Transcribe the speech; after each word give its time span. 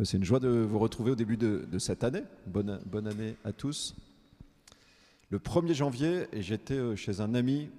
Euh, 0.00 0.04
c'est 0.04 0.16
une 0.16 0.24
joie 0.24 0.40
de 0.40 0.48
vous 0.48 0.78
retrouver 0.78 1.10
au 1.10 1.14
début 1.14 1.36
de, 1.36 1.78
cette 1.78 2.04
année. 2.04 2.22
Bonne, 2.46 2.80
année 3.06 3.36
à 3.44 3.52
tous. 3.52 3.94
Le 5.30 5.38
1er 5.38 5.74
janvier, 5.74 6.26
j'étais 6.32 6.74
euh, 6.74 6.96
chez 6.96 7.20
un 7.20 7.34
ami 7.34 7.70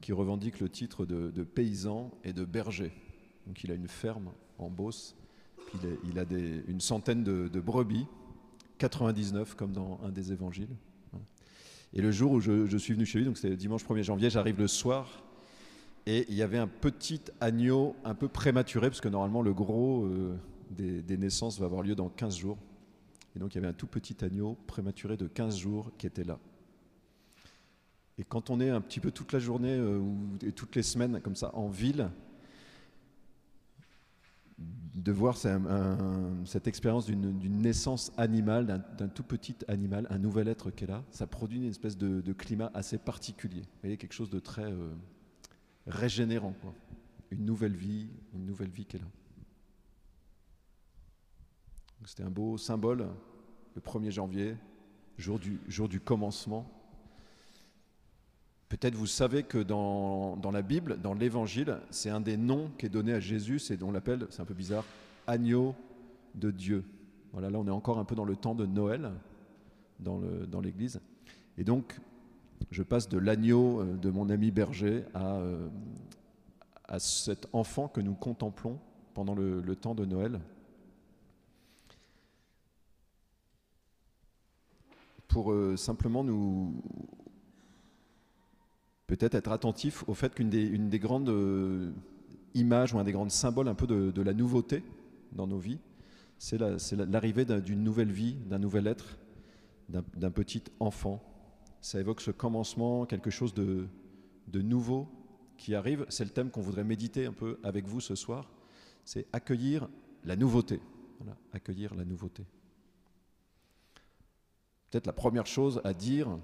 qui 0.00 0.12
revendique 0.12 0.60
le 0.60 0.68
titre 0.68 1.06
de, 1.06 1.44
paysan 1.44 2.10
et 2.24 2.32
de 2.32 2.44
berger. 2.44 2.92
Donc 3.46 3.64
il 3.64 3.70
a 3.70 3.74
une 3.74 3.88
ferme 3.88 4.30
en 4.58 4.68
Beauce, 4.68 5.16
il, 6.04 6.18
a 6.18 6.24
une 6.68 6.80
centaine 6.80 7.24
de, 7.24 7.60
brebis, 7.60 8.06
99 8.78 9.54
comme 9.54 9.72
dans 9.72 9.98
un 10.04 10.10
des 10.10 10.30
évangiles. 10.30 10.68
Et 11.94 12.02
le 12.02 12.10
jour 12.10 12.32
où 12.32 12.40
je, 12.40 12.76
suis 12.76 12.92
venu 12.92 13.06
chez 13.06 13.18
lui, 13.18 13.24
donc 13.24 13.38
c'était 13.38 13.56
dimanche 13.56 13.84
1er 13.84 14.02
janvier, 14.02 14.28
j'arrive 14.28 14.58
le 14.58 14.68
soir, 14.68 15.22
et 16.06 16.26
il 16.28 16.34
y 16.34 16.42
avait 16.42 16.58
un 16.58 16.68
petit 16.68 17.22
agneau 17.40 17.96
un 18.04 18.14
peu 18.14 18.28
prématuré, 18.28 18.88
parce 18.90 19.00
que 19.00 19.08
normalement 19.08 19.42
le 19.42 19.54
gros... 19.54 20.04
Euh, 20.04 20.36
des, 20.70 21.16
naissances 21.16 21.58
va 21.58 21.66
avoir 21.66 21.82
lieu 21.82 21.94
dans 21.94 22.08
15 22.08 22.36
jours. 22.36 22.58
Et 23.36 23.38
donc 23.38 23.54
il 23.54 23.56
y 23.56 23.58
avait 23.58 23.68
un 23.68 23.74
tout 23.74 23.86
petit 23.86 24.24
agneau 24.24 24.56
prématuré 24.66 25.16
de 25.16 25.26
15 25.26 25.56
jours 25.56 25.90
qui 25.98 26.06
était 26.06 26.24
là. 26.24 26.38
Et 28.16 28.24
quand 28.24 28.50
on 28.50 28.60
est 28.60 28.70
un 28.70 28.80
petit 28.80 29.00
peu 29.00 29.10
toute 29.10 29.32
la 29.32 29.40
journée 29.40 29.74
euh, 29.74 30.00
et 30.46 30.52
toutes 30.52 30.76
les 30.76 30.84
semaines 30.84 31.20
comme 31.20 31.34
ça 31.34 31.54
en 31.54 31.68
ville, 31.68 32.10
de 34.94 35.12
voir 35.12 35.36
cette 35.36 36.68
expérience 36.68 37.06
d'une 37.06 37.58
naissance 37.58 38.12
animale, 38.16 38.84
d'un 38.96 39.08
tout 39.08 39.24
petit 39.24 39.56
animal, 39.66 40.06
un 40.08 40.18
nouvel 40.18 40.48
être 40.48 40.70
qui 40.70 40.84
est 40.84 40.86
là, 40.86 41.02
ça 41.10 41.26
produit 41.26 41.58
une 41.58 41.68
espèce 41.68 41.98
de, 41.98 42.32
climat 42.32 42.70
assez 42.74 42.98
particulier. 42.98 43.62
Vous 43.62 43.80
voyez, 43.82 43.96
quelque 43.96 44.12
chose 44.12 44.30
de 44.30 44.38
très 44.38 44.64
euh, 44.64 44.92
régénérant, 45.86 46.54
quoi. 46.60 46.74
Une 47.30 47.44
nouvelle 47.44 47.74
vie, 47.74 48.08
une 48.34 48.46
nouvelle 48.46 48.70
vie 48.70 48.84
qui 48.84 48.96
est 48.96 49.00
là. 49.00 49.06
C'était 52.06 52.22
un 52.22 52.30
beau 52.30 52.58
symbole, 52.58 53.08
le 53.74 53.80
1er 53.80 54.10
janvier, 54.10 54.56
jour 55.16 55.38
du, 55.38 56.00
commencement. 56.00 56.66
Peut-être 58.68 58.94
vous 58.94 59.06
savez 59.06 59.42
que 59.42 59.56
dans, 59.56 60.38
la 60.52 60.60
Bible, 60.60 61.00
dans 61.00 61.14
l'Évangile, 61.14 61.78
c'est 61.88 62.10
un 62.10 62.20
des 62.20 62.36
noms 62.36 62.70
qui 62.78 62.86
est 62.86 62.90
donné 62.90 63.14
à 63.14 63.20
Jésus, 63.20 63.58
c'est 63.58 63.82
on 63.82 63.90
l'appelle, 63.90 64.26
c'est 64.28 64.42
un 64.42 64.44
peu 64.44 64.52
bizarre, 64.52 64.84
agneau 65.26 65.74
de 66.34 66.50
Dieu. 66.50 66.84
Voilà, 67.32 67.48
là 67.48 67.58
on 67.58 67.66
est 67.66 67.70
encore 67.70 67.98
un 67.98 68.04
peu 68.04 68.14
dans 68.14 68.26
le 68.26 68.36
temps 68.36 68.54
de 68.54 68.66
Noël 68.66 69.10
dans 69.98 70.60
l'Église. 70.62 71.00
Et 71.56 71.64
donc, 71.64 71.98
je 72.70 72.82
passe 72.82 73.08
de 73.08 73.16
l'agneau 73.16 73.80
euh, 73.80 73.96
de 73.96 74.10
mon 74.10 74.28
ami 74.28 74.50
berger 74.50 75.04
euh, 75.16 75.68
à 76.86 76.98
cet 76.98 77.48
enfant 77.54 77.88
que 77.88 78.00
nous 78.02 78.14
contemplons 78.14 78.78
pendant 79.14 79.34
le 79.34 79.76
temps 79.76 79.94
de 79.94 80.04
Noël. 80.04 80.40
Pour 85.34 85.50
euh, 85.50 85.76
simplement 85.76 86.22
nous 86.22 86.80
peut-être 89.08 89.34
être 89.34 89.50
attentif 89.50 90.04
au 90.06 90.14
fait 90.14 90.32
qu'une 90.32 90.48
des, 90.48 90.98
grandes 91.00 91.28
euh, 91.28 91.90
images 92.54 92.94
ou 92.94 93.00
un 93.00 93.04
des 93.04 93.10
grands 93.10 93.28
symboles 93.28 93.66
un 93.66 93.74
peu 93.74 93.88
de, 93.88 94.22
la 94.22 94.32
nouveauté 94.32 94.84
dans 95.32 95.48
nos 95.48 95.58
vies, 95.58 95.80
c'est 96.38 96.56
l'arrivée 96.56 97.44
d'une 97.44 97.82
nouvelle 97.82 98.12
vie, 98.12 98.34
d'un 98.48 98.60
nouvel 98.60 98.86
être, 98.86 99.18
d'un 99.88 100.30
petit 100.30 100.62
enfant. 100.78 101.20
Ça 101.80 101.98
évoque 101.98 102.20
ce 102.20 102.30
commencement, 102.30 103.04
quelque 103.04 103.30
chose 103.30 103.54
de, 103.54 103.88
nouveau 104.54 105.08
qui 105.58 105.74
arrive. 105.74 106.06
C'est 106.10 106.24
le 106.24 106.30
thème 106.30 106.50
qu'on 106.50 106.62
voudrait 106.62 106.84
méditer 106.84 107.26
un 107.26 107.32
peu 107.32 107.58
avec 107.64 107.88
vous 107.88 108.00
ce 108.00 108.14
soir. 108.14 108.52
C'est 109.04 109.26
accueillir 109.32 109.88
la 110.24 110.36
nouveauté. 110.36 110.78
Accueillir 111.52 111.92
la 111.96 112.04
nouveauté. 112.04 112.44
Peut-être 114.94 115.08
la 115.08 115.12
première 115.12 115.46
chose 115.46 115.80
à 115.82 115.92
dire, 115.92 116.38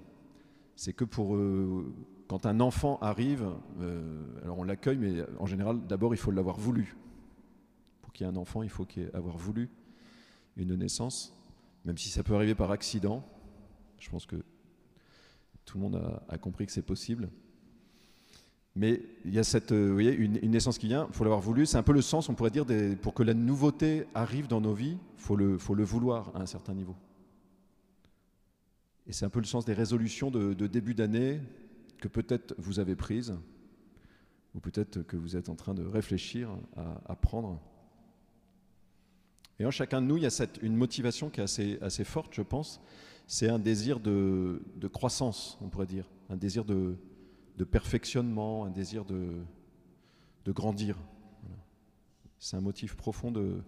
c'est 0.75 0.91
que 0.91 1.05
pour 1.05 1.37
euh, 1.37 1.89
quand 2.27 2.45
un 2.45 2.59
enfant 2.59 2.99
arrive, 2.99 3.47
euh, 3.79 4.25
alors 4.43 4.59
on 4.59 4.65
l'accueille, 4.65 4.97
mais 4.97 5.23
en 5.39 5.45
général, 5.45 5.79
d'abord, 5.87 6.13
il 6.13 6.17
faut 6.17 6.31
l'avoir 6.31 6.57
voulu. 6.57 6.97
Pour 8.01 8.11
qu'il 8.11 8.27
y 8.27 8.29
ait 8.29 8.33
un 8.33 8.35
enfant, 8.35 8.61
il 8.61 8.69
faut 8.69 8.83
qu'il 8.83 9.09
avoir 9.13 9.37
voulu 9.37 9.69
une 10.57 10.75
naissance, 10.75 11.33
même 11.85 11.97
si 11.97 12.09
ça 12.09 12.23
peut 12.23 12.35
arriver 12.35 12.53
par 12.53 12.71
accident. 12.71 13.23
Je 13.99 14.09
pense 14.09 14.25
que 14.25 14.43
tout 15.63 15.77
le 15.77 15.83
monde 15.83 16.21
a, 16.27 16.37
compris 16.37 16.65
que 16.65 16.73
c'est 16.73 16.81
possible. 16.81 17.29
Mais 18.75 19.01
il 19.23 19.33
y 19.33 19.39
a 19.39 19.45
cette, 19.45 19.71
euh, 19.71 19.93
voyez, 19.93 20.13
une, 20.13 20.33
naissance 20.51 20.77
qui 20.77 20.87
vient, 20.87 21.07
il 21.07 21.15
faut 21.15 21.23
l'avoir 21.23 21.39
voulu. 21.39 21.65
C'est 21.65 21.77
un 21.77 21.83
peu 21.83 21.93
le 21.93 22.01
sens, 22.01 22.27
on 22.27 22.33
pourrait 22.33 22.51
dire, 22.51 22.65
pour 23.01 23.13
que 23.13 23.23
la 23.23 23.33
nouveauté 23.33 24.07
arrive 24.13 24.49
dans 24.49 24.59
nos 24.59 24.73
vies, 24.73 24.97
il 25.15 25.21
faut 25.21 25.37
le 25.37 25.83
vouloir 25.85 26.35
à 26.35 26.41
un 26.41 26.45
certain 26.45 26.73
niveau. 26.73 26.97
Et 29.07 29.13
c'est 29.13 29.25
un 29.25 29.29
peu 29.29 29.39
le 29.39 29.45
sens 29.45 29.65
des 29.65 29.73
résolutions 29.73 30.31
de, 30.31 30.67
début 30.67 30.93
d'année 30.93 31.39
que 31.99 32.07
peut-être 32.07 32.55
vous 32.57 32.79
avez 32.79 32.95
prises, 32.95 33.35
ou 34.55 34.59
peut-être 34.59 35.01
que 35.03 35.17
vous 35.17 35.35
êtes 35.35 35.49
en 35.49 35.55
train 35.55 35.73
de 35.73 35.83
réfléchir 35.83 36.49
à, 36.75 37.15
prendre. 37.15 37.59
Et 39.59 39.65
en 39.65 39.71
chacun 39.71 40.01
de 40.01 40.07
nous, 40.07 40.17
il 40.17 40.23
y 40.23 40.25
a 40.25 40.31
cette, 40.31 40.59
une 40.61 40.75
motivation 40.75 41.29
qui 41.29 41.39
est 41.39 41.43
assez, 41.43 41.77
assez 41.81 42.03
forte, 42.03 42.33
je 42.33 42.41
pense. 42.41 42.81
C'est 43.27 43.49
un 43.49 43.59
désir 43.59 43.99
de, 43.99 44.61
croissance, 44.91 45.57
on 45.61 45.69
pourrait 45.69 45.85
dire, 45.85 46.05
un 46.29 46.35
désir 46.35 46.65
de, 46.65 46.95
perfectionnement, 47.69 48.65
un 48.65 48.71
désir 48.71 49.05
de, 49.05 49.31
grandir. 50.47 50.97
C'est 52.39 52.57
un 52.57 52.61
motif 52.61 52.95
profond 52.95 53.31
de, 53.31 53.61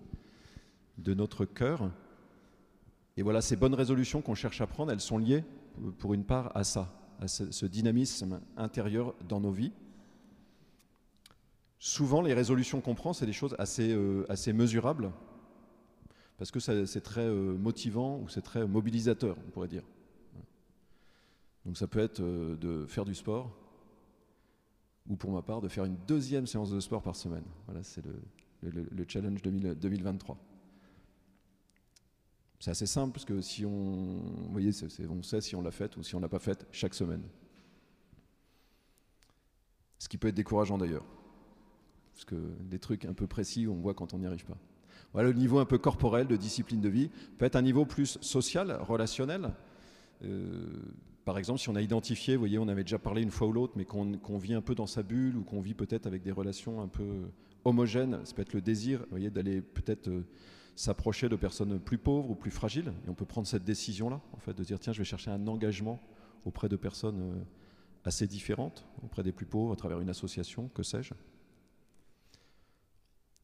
de 0.98 1.14
notre 1.14 1.46
cœur. 1.46 1.92
Et 3.18 3.22
voilà, 3.22 3.42
ces 3.42 3.56
bonnes 3.56 3.76
résolutions 3.76 4.22
qu'on 4.22 4.36
cherche 4.36 4.62
à 4.62 4.68
prendre, 4.68 4.92
elles 4.92 5.02
sont 5.02 5.18
liées 5.18 5.44
pour 6.00 6.14
une 6.14 6.24
part 6.24 6.56
à 6.56 6.64
ça, 6.64 6.94
à 7.20 7.28
ce, 7.28 7.66
dynamisme 7.66 8.42
intérieur 8.58 9.14
dans 9.28 9.40
nos 9.40 9.52
vies. 9.52 9.72
Souvent, 11.80 12.22
les 12.22 12.34
résolutions 12.34 12.82
qu'on 12.82 12.96
prend, 12.96 13.14
c'est 13.14 13.26
des 13.26 13.34
choses 13.34 13.56
assez, 13.60 13.92
euh, 13.92 14.26
mesurables, 14.54 15.12
parce 16.38 16.50
que 16.50 16.60
c'est 16.60 17.02
très 17.02 17.26
euh, 17.26 17.56
motivant 17.56 18.20
ou 18.20 18.30
c'est 18.30 18.42
très 18.42 18.66
mobilisateur, 18.66 19.38
on 19.48 19.52
pourrait 19.52 19.68
dire. 19.68 19.84
Donc 21.66 21.78
ça 21.78 21.88
peut 21.88 22.00
être 22.00 22.22
euh, 22.22 22.56
de 22.56 22.86
faire 22.88 23.06
du 23.06 23.16
sport, 23.16 23.56
ou 25.08 25.16
pour 25.16 25.32
ma 25.32 25.42
part, 25.42 25.62
de 25.62 25.68
faire 25.68 25.86
une 25.86 25.98
deuxième 26.08 26.48
séance 26.48 26.72
de 26.72 26.80
sport 26.80 27.02
par 27.02 27.16
semaine. 27.16 27.44
Voilà, 27.68 27.84
c'est 27.84 28.04
le, 28.62 29.06
challenge 29.08 29.42
2023. 29.42 30.38
C'est 32.64 32.72
assez 32.72 32.86
simple 32.86 33.12
parce 33.12 33.26
que 33.26 33.42
si 33.42 33.66
on, 33.66 33.72
vous 33.72 34.52
voyez, 34.54 34.72
on 35.10 35.22
sait 35.22 35.42
si 35.42 35.54
on 35.54 35.62
l'a 35.62 35.72
faite 35.72 35.98
ou 35.98 36.04
si 36.04 36.16
on 36.16 36.22
l'a 36.22 36.30
pas 36.30 36.40
faite 36.40 36.66
chaque 36.72 36.94
semaine. 36.94 37.22
Ce 40.00 40.08
qui 40.08 40.18
peut 40.18 40.30
être 40.30 40.36
décourageant 40.36 40.78
d'ailleurs, 40.78 41.04
parce 42.14 42.24
que 42.24 42.38
des 42.62 42.80
trucs 42.80 43.04
un 43.04 43.12
peu 43.12 43.28
précis, 43.28 43.68
on 43.68 43.76
voit 43.76 43.94
quand 43.94 44.14
on 44.14 44.20
n'y 44.20 44.28
arrive 44.28 44.46
pas. 44.46 44.58
Voilà 45.12 45.28
le 45.28 45.36
niveau 45.36 45.60
un 45.60 45.66
peu 45.66 45.78
corporel 45.78 46.26
de 46.26 46.38
discipline 46.38 46.80
de 46.80 46.88
vie 46.88 47.10
peut 47.38 47.44
être 47.44 47.58
un 47.58 47.62
niveau 47.62 47.86
plus 47.86 48.18
social, 48.22 48.72
relationnel. 48.80 49.52
Euh, 50.24 50.66
par 51.26 51.38
exemple, 51.38 51.60
si 51.60 51.68
on 51.68 51.76
a 51.76 51.82
identifié, 51.82 52.38
vous 52.38 52.44
voyez, 52.44 52.60
on 52.60 52.70
avait 52.70 52.84
déjà 52.84 52.98
parlé 52.98 53.24
une 53.24 53.32
fois 53.32 53.48
ou 53.48 53.52
l'autre, 53.52 53.74
mais 53.76 53.84
qu'on 53.84 54.38
vit 54.38 54.54
un 54.54 54.62
peu 54.62 54.74
dans 54.74 54.88
sa 54.88 55.04
bulle 55.04 55.36
ou 55.36 55.44
qu'on 55.44 55.60
vit 55.60 55.74
peut-être 55.74 56.08
avec 56.08 56.22
des 56.22 56.32
relations 56.32 56.82
un 56.82 56.88
peu 56.88 57.24
homogènes, 57.66 58.22
ça 58.24 58.34
peut 58.34 58.42
être 58.42 58.54
le 58.54 58.62
désir, 58.62 59.00
vous 59.00 59.10
voyez, 59.10 59.30
d'aller 59.30 59.62
peut-être 59.62 60.08
euh, 60.08 60.24
s'approcher 60.76 61.30
de 61.30 61.36
personnes 61.36 61.80
plus 61.80 61.98
pauvres 61.98 62.32
ou 62.32 62.36
plus 62.36 62.52
fragiles. 62.52 62.94
Et 63.06 63.10
on 63.10 63.14
peut 63.14 63.26
prendre 63.26 63.48
cette 63.48 63.64
décision-là, 63.64 64.22
en 64.34 64.40
fait, 64.40 64.54
de 64.54 64.64
dire 64.64 64.80
tiens, 64.80 64.94
je 64.94 65.00
vais 65.00 65.06
chercher 65.06 65.32
un 65.32 65.48
engagement 65.48 66.02
auprès 66.46 66.70
de 66.70 66.76
personnes 66.76 67.22
euh, 67.22 67.44
assez 68.06 68.28
différentes, 68.28 68.86
auprès 69.04 69.24
des 69.24 69.32
plus 69.32 69.46
pauvres, 69.46 69.74
à 69.74 69.76
travers 69.76 70.00
une 70.00 70.10
association, 70.10 70.70
que 70.70 70.84
sais-je. 70.84 71.14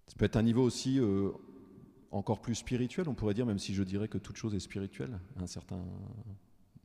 Ça 0.07 0.15
peut 0.17 0.25
être 0.25 0.37
un 0.37 0.43
niveau 0.43 0.63
aussi 0.63 0.99
euh, 0.99 1.29
encore 2.11 2.41
plus 2.41 2.55
spirituel, 2.55 3.07
on 3.07 3.13
pourrait 3.13 3.35
dire, 3.35 3.45
même 3.45 3.59
si 3.59 3.73
je 3.73 3.83
dirais 3.83 4.07
que 4.07 4.17
toute 4.17 4.35
chose 4.35 4.55
est 4.55 4.59
spirituelle, 4.59 5.19
un 5.37 5.47
certain, 5.47 5.79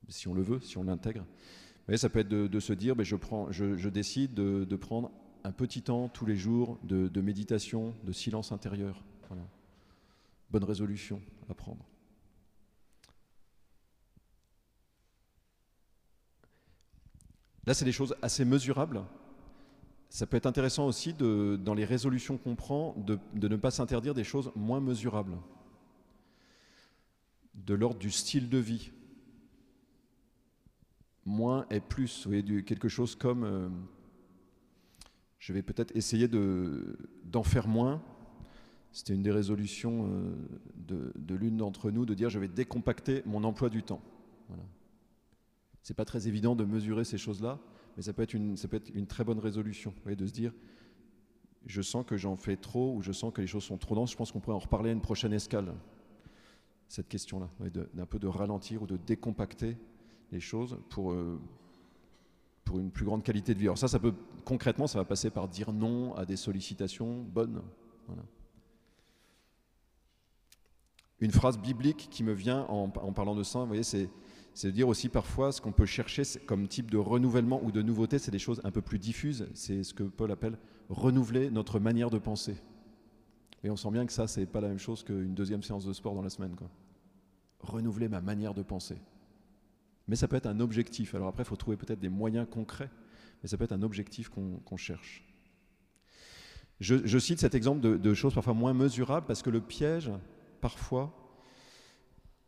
si 0.08 0.28
on 0.28 0.34
le 0.34 0.42
veut, 0.42 0.60
si 0.60 0.76
on 0.76 0.84
l'intègre. 0.84 1.24
Mais 1.88 1.96
ça 1.96 2.08
peut 2.08 2.20
être 2.20 2.28
de, 2.28 2.60
se 2.60 2.72
dire, 2.72 2.96
ben, 2.96 3.04
je, 3.04 3.16
prends, 3.16 3.50
je, 3.50 3.88
décide 3.88 4.34
de, 4.34 4.76
prendre 4.76 5.10
un 5.42 5.52
petit 5.52 5.82
temps 5.82 6.08
tous 6.08 6.26
les 6.26 6.36
jours 6.36 6.78
de, 6.82 7.08
de 7.08 7.20
méditation, 7.20 7.94
de 8.04 8.12
silence 8.12 8.52
intérieur. 8.52 9.02
Voilà 9.28 9.42
bonne 10.50 10.64
résolution 10.64 11.20
à 11.48 11.54
prendre. 11.54 11.84
Là, 17.66 17.72
c'est 17.72 17.84
des 17.84 17.92
choses 17.92 18.14
assez 18.20 18.44
mesurables. 18.44 19.02
Ça 20.10 20.26
peut 20.26 20.36
être 20.36 20.46
intéressant 20.46 20.86
aussi, 20.86 21.14
de, 21.14 21.58
dans 21.62 21.74
les 21.74 21.84
résolutions 21.84 22.36
qu'on 22.36 22.54
prend, 22.54 22.94
de, 22.98 23.18
ne 23.34 23.56
pas 23.56 23.70
s'interdire 23.70 24.14
des 24.14 24.24
choses 24.24 24.52
moins 24.54 24.80
mesurables, 24.80 25.36
de 27.54 27.74
l'ordre 27.74 27.98
du 27.98 28.10
style 28.10 28.48
de 28.48 28.58
vie. 28.58 28.92
Moins 31.24 31.66
est 31.70 31.80
plus. 31.80 32.24
Vous 32.24 32.32
voyez, 32.32 32.64
quelque 32.64 32.88
chose 32.88 33.16
comme 33.16 33.44
euh, 33.44 33.68
je 35.38 35.52
vais 35.52 35.62
peut-être 35.62 35.96
essayer 35.96 36.28
d'en 36.28 37.42
faire 37.42 37.66
moins, 37.66 38.02
C'était 38.94 39.12
une 39.12 39.22
des 39.22 39.32
résolutions 39.32 40.08
de, 40.88 41.12
de 41.14 41.34
l'une 41.34 41.58
d'entre 41.58 41.90
nous 41.90 42.06
de 42.06 42.14
dire 42.14 42.30
je 42.30 42.38
vais 42.38 42.48
décompacter 42.48 43.22
mon 43.26 43.44
emploi 43.44 43.68
du 43.68 43.82
temps. 43.82 44.00
Voilà. 44.48 44.62
C'est 45.84 45.94
pas 45.94 46.06
très 46.06 46.28
évident 46.28 46.56
de 46.56 46.64
mesurer 46.64 47.04
ces 47.04 47.18
choses-là, 47.18 47.58
mais 47.96 48.02
ça 48.02 48.14
peut 48.14 48.22
être 48.22 48.32
une, 48.32 48.56
très 49.06 49.22
bonne 49.22 49.38
résolution, 49.38 49.92
de 50.06 50.26
se 50.26 50.32
dire 50.32 50.52
je 51.66 51.82
sens 51.82 52.04
que 52.06 52.16
j'en 52.16 52.36
fais 52.36 52.56
trop 52.56 52.94
ou 52.94 53.02
je 53.02 53.12
sens 53.12 53.32
que 53.32 53.42
les 53.42 53.46
choses 53.46 53.64
sont 53.64 53.76
trop 53.76 53.94
denses. 53.94 54.12
Je 54.12 54.16
pense 54.16 54.32
qu'on 54.32 54.40
pourrait 54.40 54.56
en 54.56 54.60
reparler 54.60 54.88
à 54.90 54.92
une 54.94 55.02
prochaine 55.02 55.34
escale, 55.34 55.74
cette 56.88 57.08
question-là, 57.08 57.50
d'un 57.92 58.06
peu 58.06 58.18
de 58.18 58.26
ralentir 58.26 58.82
ou 58.82 58.86
de 58.86 58.96
décompacter 58.96 59.76
les 60.32 60.40
choses 60.40 60.78
pour, 60.88 61.12
euh, 61.12 61.38
pour 62.64 62.78
une 62.78 62.90
plus 62.90 63.04
grande 63.04 63.22
qualité 63.22 63.52
de 63.52 63.58
vie. 63.58 63.66
Alors 63.66 63.78
ça, 63.78 63.88
ça 63.88 63.98
peut 63.98 64.14
concrètement, 64.46 64.86
ça 64.86 64.98
va 64.98 65.04
passer 65.04 65.28
par 65.28 65.48
dire 65.48 65.70
non 65.72 66.14
à 66.14 66.24
des 66.24 66.36
sollicitations 66.36 67.22
bonnes. 67.22 67.60
Une 71.20 71.30
phrase 71.30 71.58
biblique 71.58 72.08
qui 72.10 72.24
me 72.24 72.32
vient 72.32 72.62
en, 72.68 72.88
parlant 72.88 73.34
de 73.34 73.42
ça, 73.42 73.60
vous 73.60 73.66
voyez, 73.66 73.82
c'est 73.82 74.08
c'est 74.54 74.70
dire 74.70 74.86
aussi 74.86 75.08
parfois 75.08 75.50
ce 75.50 75.60
qu'on 75.60 75.72
peut 75.72 75.84
chercher 75.84 76.22
comme 76.46 76.68
type 76.68 76.88
de 76.90 76.96
renouvellement 76.96 77.60
ou 77.64 77.72
de 77.72 77.82
nouveauté, 77.82 78.20
c'est 78.20 78.30
des 78.30 78.38
choses 78.38 78.60
un 78.62 78.70
peu 78.70 78.80
plus 78.80 79.00
diffuses. 79.00 79.48
C'est 79.52 79.82
ce 79.82 79.92
que 79.92 80.04
Paul 80.04 80.30
appelle 80.30 80.56
renouveler 80.88 81.50
notre 81.50 81.80
manière 81.80 82.08
de 82.08 82.18
penser. 82.18 82.56
Et 83.64 83.70
on 83.70 83.76
sent 83.76 83.90
bien 83.90 84.06
que 84.06 84.12
ça, 84.12 84.28
c'est 84.28 84.46
pas 84.46 84.60
la 84.60 84.68
même 84.68 84.78
chose 84.78 85.02
qu'une 85.02 85.34
deuxième 85.34 85.62
séance 85.64 85.84
de 85.84 85.92
sport 85.92 86.14
dans 86.14 86.22
la 86.22 86.30
semaine. 86.30 86.54
Renouveler 87.60 88.08
ma 88.08 88.20
manière 88.20 88.54
de 88.54 88.62
penser. 88.62 88.96
Mais 90.06 90.14
ça 90.14 90.28
peut 90.28 90.36
être 90.36 90.46
un 90.46 90.60
objectif. 90.60 91.16
Alors 91.16 91.28
après, 91.28 91.42
il 91.42 91.46
faut 91.46 91.56
trouver 91.56 91.76
peut-être 91.76 92.00
des 92.00 92.08
moyens 92.08 92.46
concrets, 92.48 92.90
mais 93.42 93.48
ça 93.48 93.56
peut 93.56 93.64
être 93.64 93.72
un 93.72 93.82
objectif 93.82 94.28
qu'on 94.28 94.76
cherche. 94.76 95.24
Je, 96.78 97.18
cite 97.18 97.40
cet 97.40 97.54
exemple 97.54 97.80
de 97.98 98.14
choses 98.14 98.34
parfois 98.34 98.54
moins 98.54 98.74
mesurables 98.74 99.26
parce 99.26 99.42
que 99.42 99.50
le 99.50 99.60
piège, 99.60 100.10
parfois, 100.64 101.12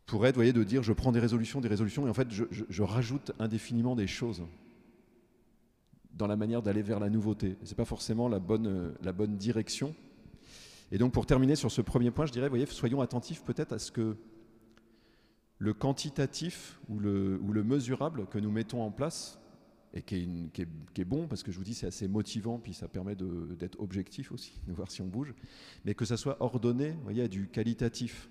pourrait 0.07 0.29
être, 0.29 0.35
voyez, 0.35 0.51
de 0.51 0.63
dire 0.63 0.81
je 0.81 0.91
prends 0.91 1.11
des 1.11 1.19
résolutions, 1.19 1.61
des 1.61 1.67
résolutions, 1.67 2.07
et 2.07 2.09
en 2.09 2.15
fait 2.15 2.27
je, 2.31 2.81
rajoute 2.81 3.31
indéfiniment 3.37 3.95
des 3.95 4.07
choses 4.07 4.41
dans 6.13 6.25
la 6.25 6.35
manière 6.35 6.63
d'aller 6.63 6.81
vers 6.81 6.99
la 6.99 7.11
nouveauté. 7.11 7.57
Ce 7.63 7.69
n'est 7.69 7.75
pas 7.75 7.85
forcément 7.85 8.27
la 8.27 8.39
bonne, 8.39 8.65
euh, 8.65 8.91
la 9.03 9.11
bonne 9.11 9.37
direction. 9.37 9.93
Et 10.91 10.97
donc 10.97 11.11
pour 11.11 11.27
terminer 11.27 11.55
sur 11.55 11.71
ce 11.71 11.79
premier 11.79 12.09
point, 12.09 12.25
je 12.25 12.31
dirais, 12.31 12.49
voyez, 12.49 12.65
soyons 12.65 13.01
attentifs 13.01 13.43
peut-être 13.43 13.73
à 13.73 13.77
ce 13.77 13.91
que 13.91 14.17
le 15.59 15.73
quantitatif 15.75 16.79
ou 16.89 16.97
le, 16.97 17.39
ou 17.43 17.53
le 17.53 17.63
mesurable 17.63 18.25
que 18.31 18.39
nous 18.39 18.49
mettons 18.49 18.81
en 18.81 18.89
place, 18.89 19.39
et 19.93 20.01
qui 20.01 20.15
est, 20.15 21.05
bon, 21.05 21.27
parce 21.27 21.43
que 21.43 21.51
je 21.51 21.57
vous 21.57 21.63
dis 21.63 21.73
c'est 21.73 21.87
assez 21.87 22.07
motivant, 22.07 22.59
puis 22.59 22.73
ça 22.73 22.87
permet 22.87 23.15
d'être 23.15 23.79
objectif 23.79 24.31
aussi, 24.31 24.53
de 24.67 24.73
voir 24.73 24.91
si 24.91 25.01
on 25.01 25.07
bouge, 25.07 25.33
mais 25.85 25.95
que 25.95 26.05
ça 26.05 26.17
soit 26.17 26.41
ordonné 26.41 26.91
voyez, 27.03 27.23
à 27.23 27.27
du 27.27 27.47
qualitatif. 27.47 28.29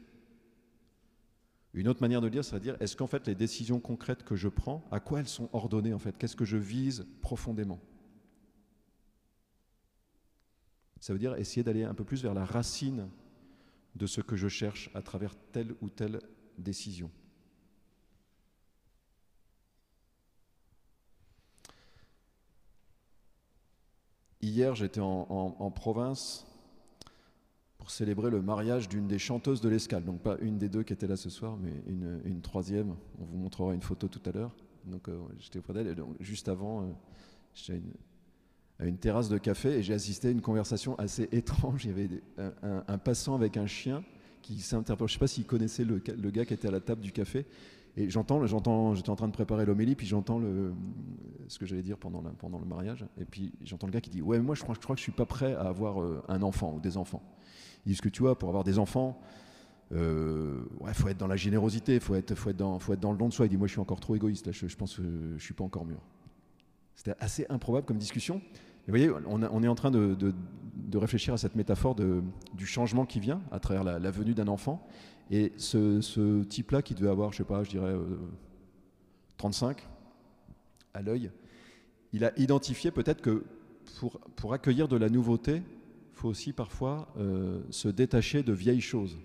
Une 1.75 1.89
autre 1.89 2.01
manière 2.01 2.21
de 2.21 2.27
le 2.27 2.31
dire, 2.31 2.45
c'est 2.45 2.57
à 2.57 2.61
dire, 2.61 2.77
est-ce 2.81 2.97
qu'en 2.97 3.07
fait 3.07 3.27
les 3.27 3.35
décisions 3.35 3.81
concrètes 3.81 4.23
que 4.23 4.37
je 4.37 4.49
prends, 4.49 4.87
à 4.91 5.01
quoi 5.01 5.21
elles 5.21 5.29
sont 5.29 5.51
ordonnées 5.53 5.93
en 5.93 5.99
fait? 5.99 6.17
Qu'est-ce 6.17 6.37
que 6.37 6.45
je 6.45 6.57
vise 6.57 7.07
profondément? 7.21 7.81
Ça 11.01 11.13
veut 11.13 11.19
dire 11.19 11.37
essayer 11.37 11.63
d'aller 11.63 11.85
un 11.85 11.95
peu 11.95 12.05
plus 12.05 12.23
vers 12.23 12.35
la 12.35 12.45
racine 12.45 13.09
de 13.95 14.07
ce 14.07 14.21
que 14.21 14.37
je 14.37 14.49
cherche 14.49 14.91
à 14.95 15.03
travers 15.03 15.35
telle 15.53 15.75
ou 15.81 15.89
telle 15.89 16.21
décision. 16.59 17.11
Hier, 24.43 24.75
j'étais 24.75 25.01
en, 25.01 25.71
province 25.75 26.47
pour 27.79 27.91
célébrer 27.91 28.31
le 28.31 28.43
mariage 28.43 28.89
d'une 28.89 29.07
des 29.07 29.19
chanteuses 29.19 29.61
de 29.61 29.69
l'escale. 29.69 30.05
Donc 30.05 30.21
pas 30.21 30.37
une 30.41 30.59
des 30.59 30.69
deux 30.69 30.83
qui 30.83 30.93
était 30.93 31.07
là 31.07 31.17
ce 31.17 31.31
soir, 31.31 31.57
mais 31.57 31.73
une, 31.87 32.41
troisième. 32.43 32.95
On 33.19 33.25
vous 33.25 33.39
montrera 33.39 33.75
une 33.75 33.83
photo 33.83 34.09
tout 34.09 34.23
à 34.27 34.33
l'heure. 34.33 34.55
Donc 34.85 35.09
euh, 35.09 35.19
j'étais 35.39 35.59
auprès 35.59 35.75
d'elle. 35.75 35.97
Juste 36.21 36.49
avant, 36.49 36.83
euh, 36.83 36.87
j'étais 37.55 37.81
à 38.79 38.87
une 38.87 38.99
terrasse 38.99 39.29
de 39.29 39.39
café 39.39 39.79
et 39.79 39.83
j'ai 39.83 39.95
assisté 39.95 40.29
à 40.29 40.31
une 40.31 40.43
conversation 40.43 40.99
assez 40.99 41.29
étrange. 41.33 41.85
Il 41.85 41.91
y 41.91 41.95
avait 41.95 42.23
un, 42.63 42.99
passant 42.99 43.35
avec 43.35 43.57
un 43.57 43.67
chien 43.67 44.05
qui 44.43 44.61
s'interpelle. 44.61 45.09
Je 45.09 45.13
ne 45.13 45.15
sais 45.15 45.21
pas 45.21 45.27
s'il 45.27 45.47
connaissait 45.47 45.85
le, 45.85 45.99
gars 46.31 46.45
qui 46.45 46.55
était 46.55 46.69
à 46.69 46.73
la 46.73 46.81
table 46.81 47.01
du 47.01 47.13
café. 47.13 47.47
Et 47.97 48.11
j'entends, 48.11 48.45
j'étais 48.95 49.11
en 49.11 49.17
train 49.17 49.27
de 49.27 49.33
préparer 49.33 49.65
l'homélie, 49.65 49.95
puis 49.95 50.07
j'entends 50.07 50.39
le, 50.39 50.75
ce 51.49 51.59
que 51.59 51.65
j'allais 51.65 51.83
dire 51.83 51.97
pendant, 51.97 52.21
le 52.23 52.67
mariage. 52.67 53.07
Et 53.19 53.25
puis 53.25 53.53
j'entends 53.65 53.87
le 53.87 53.93
gars 53.93 54.03
qui 54.03 54.11
dit 54.11 54.21
Ouais, 54.21 54.39
moi 54.39 54.55
je 54.55 54.63
crois, 54.63 54.75
je 54.75 54.87
que 54.87 54.97
je 54.97 55.03
suis 55.03 55.13
pas 55.13 55.25
prêt 55.25 55.55
à 55.55 55.63
avoir 55.63 56.03
euh, 56.03 56.23
un 56.29 56.43
enfant 56.43 56.75
ou 56.75 56.81
des 56.81 56.99
enfants. 56.99 57.23
Ils 57.87 57.91
disent 57.91 58.03
que 58.03 58.11
tu 58.11 58.23
vois, 58.23 58.39
pour 58.39 58.51
avoir 58.51 58.65
des 58.65 58.79
enfants, 58.79 59.19
il 59.93 59.97
euh, 59.99 60.65
ouais, 60.81 60.93
faut 60.93 61.09
être 61.09 61.17
dans 61.17 61.27
la 61.27 61.37
générosité, 61.37 61.95
il 61.95 62.01
faut 62.01 62.15
être, 62.17 62.35
faut, 62.35 62.51
être 62.51 62.57
dans, 62.57 62.79
faut 62.79 62.93
être 62.93 63.01
dans 63.01 63.13
le 63.13 63.19
don 63.19 63.29
de 63.29 63.33
soi. 63.33 63.47
Il 63.47 63.49
dit, 63.49 63.57
moi 63.57 63.67
je 63.67 63.73
suis 63.73 63.81
encore 63.81 64.01
trop 64.01 64.15
égoïste, 64.15 64.47
là, 64.47 64.53
je, 64.53 64.77
pense 64.77 64.97
que 64.97 65.03
je 65.37 65.43
suis 65.43 65.55
pas 65.55 65.65
encore 65.65 65.87
mûr. 65.87 66.01
C'était 66.95 67.15
assez 67.19 67.47
improbable 67.49 67.87
comme 67.87 67.99
discussion. 67.99 68.43
Vous 68.87 68.93
voyez, 68.93 69.11
on, 69.27 69.63
est 69.63 69.69
en 69.69 69.75
train 69.75 69.91
de, 69.91 70.35
réfléchir 70.95 71.35
à 71.35 71.39
cette 71.39 71.57
métaphore 71.57 71.97
du 71.97 72.67
changement 72.67 73.05
qui 73.05 73.19
vient 73.19 73.43
à 73.51 73.59
travers 73.59 73.83
la, 73.83 74.11
venue 74.11 74.35
d'un 74.35 74.49
enfant. 74.49 74.87
Et 75.31 75.53
ce, 75.57 76.43
type-là, 76.45 76.83
qui 76.83 76.95
devait 76.95 77.11
avoir, 77.11 77.33
je 77.33 77.39
sais 77.39 77.45
pas, 77.45 77.65
je 77.65 77.71
dirais 77.71 77.95
35 79.39 79.79
euh, 79.79 79.83
à 80.95 81.03
l'œil, 81.03 81.31
il 82.13 82.25
a 82.25 82.33
identifié 82.39 82.93
peut-être 82.93 83.21
que 83.21 83.45
pour, 84.37 84.55
accueillir 84.55 84.87
de 84.87 84.97
la 84.97 85.09
nouveauté, 85.09 85.63
faut 86.13 86.29
aussi 86.29 86.53
parfois 86.53 87.09
euh, 87.19 87.61
se 87.71 87.89
détacher 87.89 88.45
de 88.45 88.53
vieilles 88.53 88.81
choses. 88.81 89.19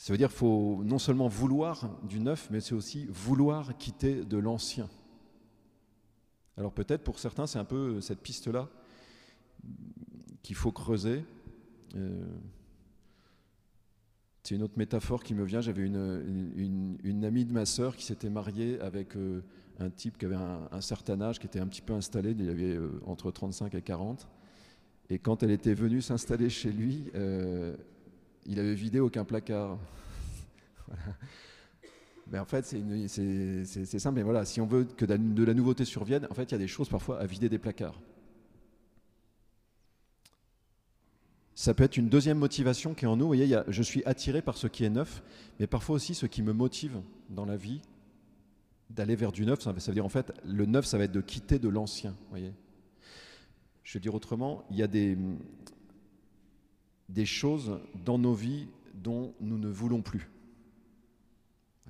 Ça 0.00 0.14
veut 0.14 0.16
dire 0.16 0.30
qu'il 0.30 0.38
faut 0.38 0.80
non 0.82 0.98
seulement 0.98 1.28
vouloir 1.28 1.90
du 2.04 2.20
neuf, 2.20 2.48
mais 2.50 2.60
c'est 2.60 2.72
aussi 2.74 3.04
vouloir 3.10 3.76
quitter 3.76 4.24
de 4.24 4.38
l'ancien. 4.38 4.88
Alors 6.56 6.72
peut-être 6.72 7.04
pour 7.04 7.18
certains, 7.18 7.46
c'est 7.46 7.58
un 7.58 7.66
peu 7.66 8.00
cette 8.00 8.20
piste-là 8.20 8.70
qu'il 10.42 10.56
faut 10.56 10.72
creuser. 10.72 11.22
Euh, 11.96 12.24
c'est 14.42 14.54
une 14.54 14.62
autre 14.62 14.78
métaphore 14.78 15.22
qui 15.22 15.34
me 15.34 15.44
vient. 15.44 15.60
J'avais 15.60 15.84
une, 15.84 16.98
une, 17.04 17.24
amie 17.26 17.44
de 17.44 17.52
ma 17.52 17.66
sœur 17.66 17.94
qui 17.94 18.06
s'était 18.06 18.30
mariée 18.30 18.80
avec 18.80 19.16
euh, 19.16 19.42
un 19.80 19.90
type 19.90 20.16
qui 20.16 20.24
avait 20.24 20.34
un, 20.34 20.80
certain 20.80 21.20
âge, 21.20 21.38
qui 21.38 21.46
était 21.46 21.60
un 21.60 21.66
petit 21.66 21.82
peu 21.82 21.92
installé, 21.92 22.34
il 22.38 22.48
avait 22.48 22.74
euh, 22.74 23.02
entre 23.04 23.30
35 23.30 23.74
et 23.74 23.82
40. 23.82 24.26
Et 25.10 25.18
quand 25.18 25.42
elle 25.42 25.50
était 25.50 25.74
venue 25.74 26.00
s'installer 26.00 26.48
chez 26.48 26.72
lui, 26.72 27.10
euh, 27.14 27.76
il 28.46 28.58
avait 28.58 28.74
vidé 28.74 29.00
aucun 29.00 29.24
placard. 29.24 29.78
Mais 32.30 32.38
en 32.38 32.44
fait, 32.44 32.64
c'est 32.64 33.98
simple. 33.98 34.20
Voilà, 34.22 34.44
si 34.44 34.60
on 34.60 34.66
veut 34.66 34.84
que 34.84 35.04
de 35.04 35.44
la 35.44 35.54
nouveauté 35.54 35.84
survienne, 35.84 36.26
en 36.30 36.34
fait, 36.34 36.44
il 36.44 36.52
y 36.52 36.54
a 36.54 36.58
des 36.58 36.68
choses 36.68 36.88
parfois 36.88 37.20
à 37.20 37.26
vider 37.26 37.48
des 37.48 37.58
placards. 37.58 38.00
Ça 41.54 41.74
peut 41.74 41.84
être 41.84 41.96
une 41.96 42.08
deuxième 42.08 42.38
motivation 42.38 42.94
qui 42.94 43.04
est 43.04 43.08
en 43.08 43.16
nous. 43.16 43.24
Vous 43.24 43.34
voyez, 43.34 43.60
je 43.68 43.82
suis 43.82 44.02
attiré 44.04 44.40
par 44.42 44.56
ce 44.56 44.66
qui 44.66 44.84
est 44.84 44.90
neuf, 44.90 45.22
mais 45.58 45.66
parfois 45.66 45.96
aussi 45.96 46.14
ce 46.14 46.26
qui 46.26 46.42
me 46.42 46.52
motive 46.52 47.02
dans 47.28 47.44
la 47.44 47.56
vie, 47.56 47.82
d'aller 48.90 49.16
vers 49.16 49.32
du 49.32 49.44
neuf, 49.44 49.60
ça 49.60 49.72
veut 49.72 49.92
dire 49.92 50.06
en 50.06 50.08
fait, 50.08 50.32
le 50.44 50.66
neuf, 50.66 50.84
ça 50.84 50.98
va 50.98 51.04
être 51.04 51.12
de 51.12 51.20
quitter 51.20 51.58
de 51.58 51.68
l'ancien. 51.68 52.16
Voyez 52.30 52.52
Je 53.82 53.94
vais 53.94 54.00
dire 54.00 54.14
autrement, 54.14 54.64
il 54.70 54.78
y 54.78 54.82
a 54.82 54.86
des, 54.86 55.18
des 57.10 57.26
choses 57.26 57.78
dans 58.04 58.18
nos 58.18 58.34
vies 58.34 58.68
dont 58.94 59.34
nous 59.40 59.58
ne 59.58 59.68
voulons 59.68 60.02
plus. 60.02 60.30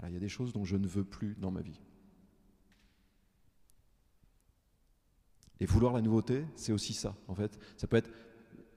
il 0.06 0.12
y 0.12 0.16
a 0.16 0.20
des 0.20 0.28
choses 0.28 0.52
dont 0.52 0.64
je 0.64 0.76
ne 0.76 0.86
veux 0.86 1.04
plus 1.04 1.36
dans 1.38 1.50
ma 1.50 1.60
vie. 1.60 1.80
Et 5.60 5.66
vouloir 5.66 5.92
la 5.92 6.00
nouveauté, 6.00 6.44
c'est 6.56 6.72
aussi 6.72 6.94
ça. 6.94 7.14
En 7.28 7.34
fait, 7.34 7.58
ça 7.76 7.86
peut 7.86 7.98
être. 7.98 8.10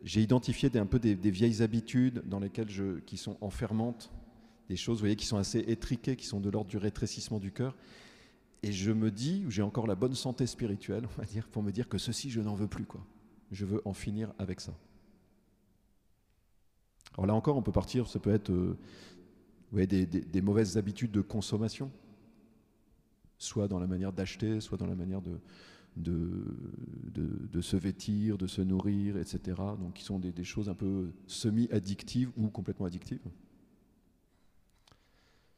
J'ai 0.04 0.22
identifié 0.22 0.70
un 0.76 0.86
peu 0.86 1.00
des, 1.00 1.16
vieilles 1.16 1.62
habitudes 1.62 2.24
dans 2.26 2.42
lesquelles 2.42 2.70
je, 2.70 3.00
qui 3.00 3.16
sont 3.16 3.38
enfermantes, 3.40 4.12
des 4.68 4.76
choses, 4.76 4.98
vous 4.98 5.04
voyez, 5.04 5.16
qui 5.16 5.26
sont 5.26 5.38
assez 5.38 5.60
étriquées, 5.60 6.18
qui 6.18 6.26
sont 6.26 6.42
de 6.42 6.50
l'ordre 6.50 6.70
du 6.70 6.76
rétrécissement 6.76 7.40
du 7.40 7.54
cœur. 7.54 7.74
Et 8.64 8.74
je 8.74 8.92
me 8.92 9.12
dis, 9.12 9.46
j'ai 9.48 9.62
encore 9.62 9.88
la 9.88 9.96
bonne 9.96 10.14
santé 10.14 10.46
spirituelle, 10.46 11.08
on 11.18 11.22
va 11.22 11.26
dire, 11.26 11.48
pour 11.48 11.64
me 11.64 11.72
dire 11.72 11.88
que 11.88 11.98
ceci, 11.98 12.30
je 12.30 12.42
n'en 12.42 12.54
veux 12.54 12.68
plus. 12.68 12.86
Quoi. 12.86 13.06
Je 13.52 13.66
veux 13.66 13.82
en 13.86 13.94
finir 13.94 14.34
avec 14.38 14.60
ça. 14.60 14.74
Alors 17.14 17.28
là 17.28 17.34
encore, 17.36 17.58
on 17.58 17.62
peut 17.62 17.72
partir, 17.72 18.08
ça 18.08 18.20
peut 18.20 18.34
être 18.34 18.52
euh, 18.52 18.76
des, 19.86 20.42
mauvaises 20.42 20.78
habitudes 20.78 21.12
de 21.12 21.22
consommation, 21.22 21.92
soit 23.38 23.68
dans 23.68 23.80
la 23.80 23.88
manière 23.88 24.12
d'acheter, 24.12 24.60
soit 24.60 24.78
dans 24.78 24.88
la 24.88 24.96
manière 24.96 25.22
de, 25.96 26.42
se 27.62 27.76
vêtir, 27.76 28.38
de 28.38 28.48
se 28.48 28.62
nourrir, 28.62 29.18
etc. 29.18 29.40
Donc 29.80 29.94
qui 29.94 30.04
sont 30.04 30.20
des, 30.20 30.44
choses 30.44 30.70
un 30.70 30.76
peu 30.76 31.12
semi-addictives 31.28 32.32
ou 32.38 32.48
complètement 32.48 32.88
addictives. 32.88 33.20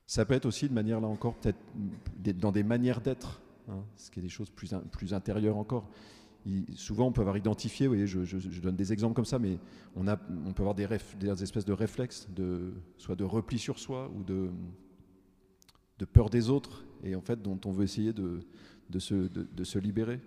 Ça 0.07 0.25
peut 0.25 0.35
être 0.35 0.45
aussi 0.45 0.69
de 0.69 0.73
manière, 0.73 1.01
là 1.01 1.07
encore, 1.07 1.35
peut-être 1.35 2.37
dans 2.37 2.51
des 2.51 2.63
manières 2.63 3.01
d'être, 3.01 3.41
hein, 3.69 3.83
ce 3.95 4.11
qui 4.11 4.19
est 4.19 4.21
des 4.21 4.29
choses 4.29 4.51
plus 4.51 5.13
intérieures 5.13 5.57
encore. 5.57 5.89
Souvent, 6.75 7.07
on 7.07 7.11
peut 7.11 7.21
avoir 7.21 7.37
identifié, 7.37 7.87
vous 7.87 7.93
voyez, 7.93 8.07
je, 8.07 8.59
donne 8.59 8.75
des 8.75 8.93
exemples 8.93 9.15
comme 9.15 9.25
ça, 9.25 9.39
mais 9.39 9.57
on, 9.95 10.03
peut 10.53 10.61
avoir 10.61 10.75
des, 10.75 10.87
espèces 11.41 11.65
de 11.65 11.73
réflexes, 11.73 12.27
soit 12.97 13.15
de 13.15 13.23
repli 13.23 13.57
sur 13.57 13.79
soi 13.79 14.11
ou 14.15 14.23
de, 14.23 14.49
peur 16.05 16.29
des 16.29 16.49
autres, 16.49 16.85
et 17.03 17.15
en 17.15 17.21
fait, 17.21 17.41
dont 17.41 17.59
on 17.65 17.71
veut 17.71 17.83
essayer 17.83 18.13
de, 18.13 18.41
se, 18.99 19.77
libérer. 19.79 20.19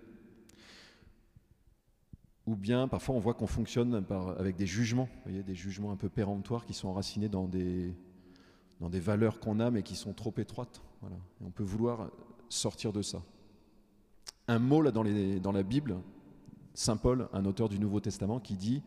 Ou 2.46 2.56
bien, 2.56 2.88
parfois, 2.88 3.14
on 3.14 3.20
voit 3.20 3.34
qu'on 3.34 3.46
fonctionne 3.46 4.04
avec 4.38 4.56
des 4.56 4.66
jugements, 4.66 5.08
des 5.26 5.54
jugements 5.54 5.92
un 5.92 5.96
peu 5.96 6.08
péremptoires 6.08 6.64
qui 6.66 6.74
sont 6.74 6.88
enracinés 6.88 7.28
dans 7.28 7.46
des, 7.46 7.92
valeurs 8.80 9.38
qu'on 9.38 9.60
a, 9.60 9.70
mais 9.70 9.84
qui 9.84 9.94
sont 9.94 10.14
trop 10.14 10.34
étroites. 10.36 10.82
On 11.44 11.50
peut 11.50 11.62
vouloir 11.62 12.10
sortir 12.48 12.92
de 12.92 13.02
ça 13.02 13.22
un 14.48 14.58
mot 14.58 14.82
là 14.82 14.90
dans, 14.90 15.02
la 15.52 15.62
Bible, 15.62 15.96
Saint 16.74 16.96
Paul, 16.96 17.28
un 17.32 17.44
auteur 17.44 17.68
du 17.68 17.78
Nouveau 17.78 18.00
Testament, 18.00 18.40
qui 18.40 18.56
dit, 18.56 18.82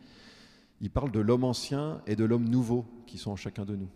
il 0.81 0.89
parle 0.89 1.11
de 1.11 1.19
l'homme 1.19 1.43
ancien 1.43 2.01
et 2.07 2.15
de 2.15 2.25
l'homme 2.25 2.49
nouveau 2.49 2.85
qui 3.05 3.19
sont 3.19 3.31
en 3.31 3.35
chacun 3.35 3.63
de 3.63 3.75
nous. 3.75 3.89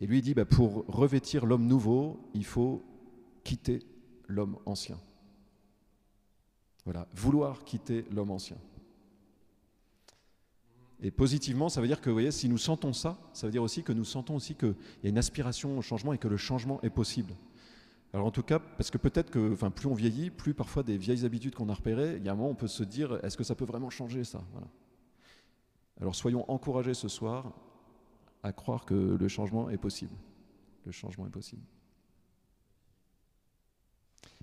Et 0.00 0.06
lui 0.06 0.20
dit, 0.20 0.34
bah, 0.34 0.44
pour 0.44 0.84
revêtir 0.86 1.46
l'homme 1.46 1.66
nouveau, 1.66 2.20
il 2.34 2.44
faut 2.44 2.82
quitter 3.42 3.80
l'homme 4.28 4.58
ancien. 4.66 4.98
Voilà, 6.84 7.08
vouloir 7.14 7.64
quitter 7.64 8.04
l'homme 8.10 8.32
ancien. 8.32 8.56
Et 11.00 11.10
positivement, 11.10 11.68
ça 11.68 11.80
veut 11.80 11.86
dire 11.86 12.00
que, 12.00 12.10
vous 12.10 12.14
voyez, 12.14 12.30
si 12.30 12.48
nous 12.48 12.58
sentons 12.58 12.92
ça, 12.92 13.18
ça 13.32 13.46
veut 13.46 13.52
dire 13.52 13.62
aussi 13.62 13.82
que 13.82 13.92
nous 13.92 14.04
sentons 14.04 14.36
aussi 14.36 14.54
qu'il 14.54 14.74
y 15.02 15.06
a 15.06 15.08
une 15.08 15.18
aspiration 15.18 15.78
au 15.78 15.82
changement 15.82 16.12
et 16.12 16.18
que 16.18 16.28
le 16.28 16.36
changement 16.36 16.80
est 16.82 16.90
possible. 16.90 17.34
Alors 18.14 18.26
en 18.26 18.30
tout 18.30 18.42
cas, 18.42 18.58
parce 18.58 18.90
que 18.90 18.98
peut-être 18.98 19.30
que 19.30 19.52
enfin, 19.52 19.70
plus 19.70 19.86
on 19.86 19.94
vieillit, 19.94 20.30
plus 20.30 20.52
parfois 20.52 20.82
des 20.82 20.98
vieilles 20.98 21.24
habitudes 21.24 21.54
qu'on 21.54 21.68
a 21.70 21.74
repérées, 21.74 22.16
il 22.16 22.24
y 22.24 22.28
a 22.28 22.32
un 22.32 22.34
moment 22.34 22.50
on 22.50 22.54
peut 22.54 22.66
se 22.66 22.82
dire, 22.82 23.18
est-ce 23.24 23.36
que 23.36 23.44
ça 23.44 23.54
peut 23.54 23.64
vraiment 23.64 23.88
changer 23.88 24.24
ça? 24.24 24.42
Alors 26.00 26.14
soyons 26.14 26.44
encouragés 26.50 26.94
ce 26.94 27.08
soir 27.08 27.52
à 28.42 28.52
croire 28.52 28.84
que 28.84 28.94
le 28.94 29.28
changement 29.28 29.70
est 29.70 29.78
possible. 29.78 30.14
Le 30.84 30.92
changement 30.92 31.26
est 31.26 31.30
possible. 31.30 31.62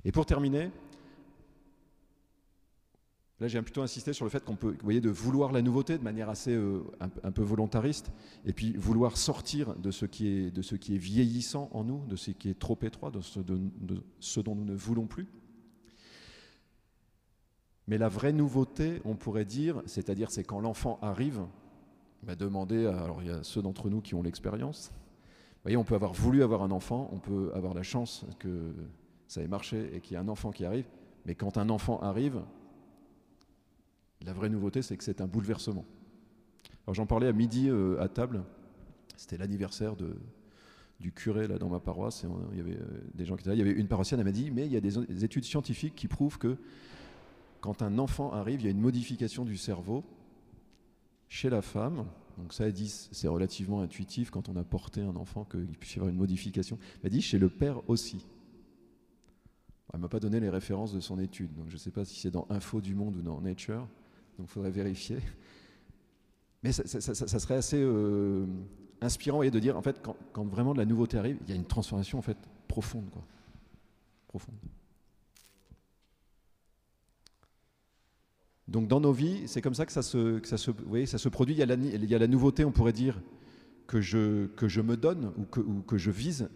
Et 0.06 0.12
pour 0.12 0.26
terminer, 0.26 0.72
Là, 3.40 3.48
j'ai 3.48 3.62
plutôt 3.62 3.82
insisté 3.82 4.12
sur 4.12 4.26
le 4.26 4.30
fait 4.30 4.44
qu'on 4.44 4.58
peut, 4.58 4.72
vous 4.72 4.84
voyez, 4.84 5.00
de 5.00 5.10
vouloir 5.10 5.54
la 5.54 5.62
nouveauté 5.62 5.98
de 5.98 6.04
manière 6.04 6.30
assez 6.30 6.54
euh, 6.54 6.84
un, 7.00 7.32
peu 7.32 7.42
volontariste, 7.42 8.12
et 8.46 8.52
puis 8.52 8.74
vouloir 8.74 9.16
sortir 9.16 9.76
de 9.76 9.92
ce 9.92 10.06
qui 10.06 10.28
est, 10.28 10.52
de 10.52 10.62
ce 10.62 10.76
qui 10.76 10.96
est 10.96 10.98
vieillissant 10.98 11.70
en 11.72 11.86
nous, 11.86 12.06
de 12.08 12.18
ce 12.18 12.32
qui 12.32 12.50
est 12.50 12.60
trop 12.60 12.78
étroit, 12.82 13.12
de 13.12 13.22
ce, 13.22 13.40
dont 13.40 14.56
nous 14.56 14.66
ne 14.66 14.76
voulons 14.76 15.08
plus. 15.08 15.28
Mais 17.88 17.98
la 17.98 18.10
vraie 18.10 18.34
nouveauté, 18.34 19.02
on 19.06 19.16
pourrait 19.16 19.46
dire, 19.46 19.82
c'est-à-dire, 19.86 20.32
c'est 20.32 20.44
quand 20.44 20.60
l'enfant 20.60 21.00
arrive, 21.02 21.40
bah 22.24 22.36
demander, 22.36 22.88
alors 22.88 23.22
il 23.22 23.30
y 23.30 23.32
a 23.32 23.42
ceux 23.44 23.62
d'entre 23.62 23.90
nous 23.90 24.02
qui 24.02 24.16
ont 24.16 24.22
l'expérience. 24.22 24.92
Vous 24.92 25.64
voyez, 25.64 25.78
on 25.78 25.86
peut 25.86 25.96
avoir 25.96 26.12
voulu 26.12 26.44
avoir 26.44 26.62
un 26.62 26.72
enfant, 26.72 27.10
on 27.14 27.20
peut 27.20 27.52
avoir 27.56 27.74
la 27.74 27.84
chance 27.84 28.26
que 28.38 28.74
ça 29.28 29.42
ait 29.42 29.48
marché 29.48 29.90
et 29.96 30.02
qu'il 30.02 30.14
y 30.14 30.16
ait 30.16 30.24
un 30.24 30.28
enfant 30.28 30.52
qui 30.52 30.66
arrive, 30.66 30.90
mais 31.26 31.36
quand 31.36 31.58
un 31.58 31.70
enfant 31.70 32.00
arrive, 32.02 32.42
la 34.26 34.34
vraie 34.34 34.50
nouveauté, 34.50 34.82
c'est 34.82 34.98
que 34.98 35.04
c'est 35.04 35.22
un 35.22 35.28
bouleversement. 35.28 35.86
Alors 36.86 36.96
j'en 36.96 37.06
parlais 37.06 37.28
à 37.28 37.34
midi 37.34 37.70
euh, 37.70 38.02
à 38.02 38.08
table, 38.08 38.44
c'était 39.16 39.38
l'anniversaire 39.38 39.96
du 41.00 41.12
curé 41.12 41.48
là 41.48 41.58
dans 41.58 41.70
ma 41.70 41.80
paroisse, 41.80 42.26
il 42.52 42.58
y 42.58 42.62
avait 42.62 42.78
euh, 42.78 43.02
des 43.14 43.26
gens 43.26 43.36
qui 43.36 43.42
étaient 43.42 43.50
là, 43.52 43.56
il 43.56 43.60
y 43.60 43.62
avait 43.62 43.80
une 43.80 43.88
paroissienne, 43.88 44.20
elle 44.20 44.26
m'a 44.26 44.32
dit, 44.32 44.52
mais 44.52 44.66
il 44.66 44.72
y 44.72 44.78
a 44.78 44.82
des, 44.82 45.24
études 45.24 45.44
scientifiques 45.44 45.96
qui 45.96 46.08
prouvent 46.08 46.38
que 46.38 46.58
quand 47.62 47.82
un 47.82 47.98
enfant 48.00 48.32
arrive, 48.34 48.62
il 48.62 48.66
y 48.66 48.68
a 48.68 48.72
une 48.72 48.82
modification 48.82 49.46
du 49.46 49.58
cerveau 49.58 50.04
chez 51.28 51.50
la 51.50 51.62
femme, 51.62 52.06
donc 52.40 52.54
ça, 52.54 52.66
elle 52.66 52.74
dit, 52.74 52.88
c'est 52.90 53.28
relativement 53.28 53.82
intuitif 53.82 54.32
quand 54.32 54.48
on 54.48 54.56
a 54.56 54.64
porté 54.64 55.02
un 55.02 55.16
enfant 55.18 55.44
qu'il 55.44 55.78
puisse 55.78 55.96
y 55.96 56.00
avoir 56.00 56.10
une 56.10 56.18
modification. 56.18 56.80
Elle 57.04 57.12
dit, 57.12 57.22
chez 57.22 57.38
le 57.38 57.50
père 57.50 57.82
aussi. 57.90 58.26
Elle 59.94 60.00
m'a 60.00 60.08
pas 60.08 60.22
donné 60.22 60.40
les 60.40 60.50
références 60.50 60.94
de 60.94 61.02
son 61.02 61.20
étude, 61.20 61.54
donc 61.54 61.68
je 61.68 61.74
ne 61.74 61.80
sais 61.80 61.92
pas 61.92 62.06
si 62.06 62.20
c'est 62.20 62.32
dans 62.32 62.48
Info 62.50 62.80
du 62.80 62.96
Monde 62.96 63.18
ou 63.18 63.22
dans 63.22 63.42
Nature 63.42 63.88
donc 64.40 64.48
il 64.48 64.54
faudrait 64.54 64.72
vérifier. 64.72 65.18
Mais 66.64 66.72
ça, 66.72 66.84
serait 66.86 67.56
assez 67.56 67.80
euh, 67.80 68.46
inspirant 69.02 69.42
de 69.42 69.60
dire, 69.60 69.78
en 69.78 69.82
fait, 69.82 70.02
quand, 70.02 70.46
vraiment 70.46 70.74
de 70.74 70.80
la 70.80 70.86
nouveauté 70.86 71.18
arrive, 71.18 71.38
il 71.44 71.50
y 71.50 71.54
a 71.54 71.56
une 71.56 71.66
transformation 71.66 72.18
en 72.18 72.22
fait 72.22 72.38
profonde. 72.68 73.10
Quoi. 73.12 73.24
Profonde. 74.28 74.56
Donc 78.70 78.88
dans 78.88 79.02
nos 79.02 79.12
vies, 79.12 79.48
c'est 79.48 79.62
comme 79.62 79.74
ça 79.74 79.86
que 79.86 79.92
ça 79.92 80.02
se, 80.02 80.40
ça 80.44 80.58
se, 80.58 80.72
ça 81.06 81.18
se 81.18 81.30
produit. 81.30 81.56
Il 81.56 81.58
y, 81.58 81.64
a 81.64 81.66
la, 81.66 81.76
il 81.76 82.06
y, 82.06 82.16
a 82.16 82.20
la, 82.20 82.28
nouveauté, 82.28 82.64
on 82.64 82.72
pourrait 82.72 82.94
dire, 82.94 83.22
que 83.88 84.00
je, 84.00 84.46
que 84.48 84.70
je 84.70 84.80
me 84.80 84.96
donne 84.96 85.34
ou 85.38 85.44
que, 85.44 85.60
ou 85.60 85.82
que 85.82 85.98
je 85.98 86.12
vise, 86.12 86.50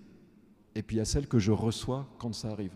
et 0.75 0.83
puis 0.83 0.95
il 0.95 0.99
y 0.99 1.01
a 1.01 1.05
celle 1.05 1.27
que 1.27 1.39
je 1.39 1.51
reçois 1.51 2.07
quand 2.17 2.31
ça 2.33 2.49
arrive. 2.49 2.75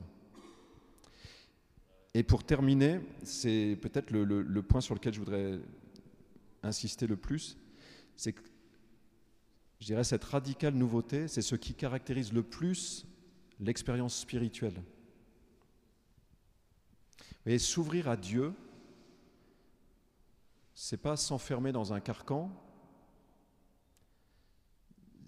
Et 2.17 2.23
pour 2.23 2.43
terminer, 2.43 2.99
c'est 3.21 3.77
peut-être 3.79 4.09
le, 4.09 4.61
point 4.63 4.81
sur 4.81 4.95
lequel 4.95 5.13
je 5.13 5.19
voudrais 5.19 5.59
insister 6.63 7.05
le 7.05 7.15
plus, 7.15 7.59
c'est 8.15 8.33
que 8.33 8.41
je 9.79 9.85
dirais 9.85 10.03
cette 10.03 10.23
radicale 10.23 10.73
nouveauté, 10.73 11.27
c'est 11.27 11.43
ce 11.43 11.53
qui 11.55 11.75
caractérise 11.75 12.33
le 12.33 12.41
plus 12.41 13.05
l'expérience 13.59 14.17
spirituelle. 14.17 14.81
Et 17.45 17.59
s'ouvrir 17.59 18.09
à 18.09 18.17
Dieu, 18.17 18.51
c'est 20.73 20.97
pas 20.97 21.17
s'enfermer 21.17 21.71
dans 21.71 21.93
un 21.93 21.99
carcan, 21.99 22.49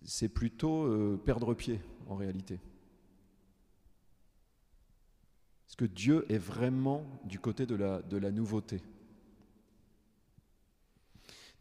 c'est 0.06 0.28
plutôt 0.30 0.86
euh, 0.86 1.22
perdre 1.24 1.54
pied 1.54 1.82
en 2.08 2.16
réalité. 2.16 2.60
Est-ce 5.70 5.78
que 5.78 5.86
Dieu 5.86 6.26
est 6.30 6.40
vraiment 6.40 7.06
du 7.26 7.38
côté 7.38 7.68
de 7.68 7.76
la, 7.76 8.02
de 8.02 8.18
la 8.18 8.32
nouveauté 8.32 8.82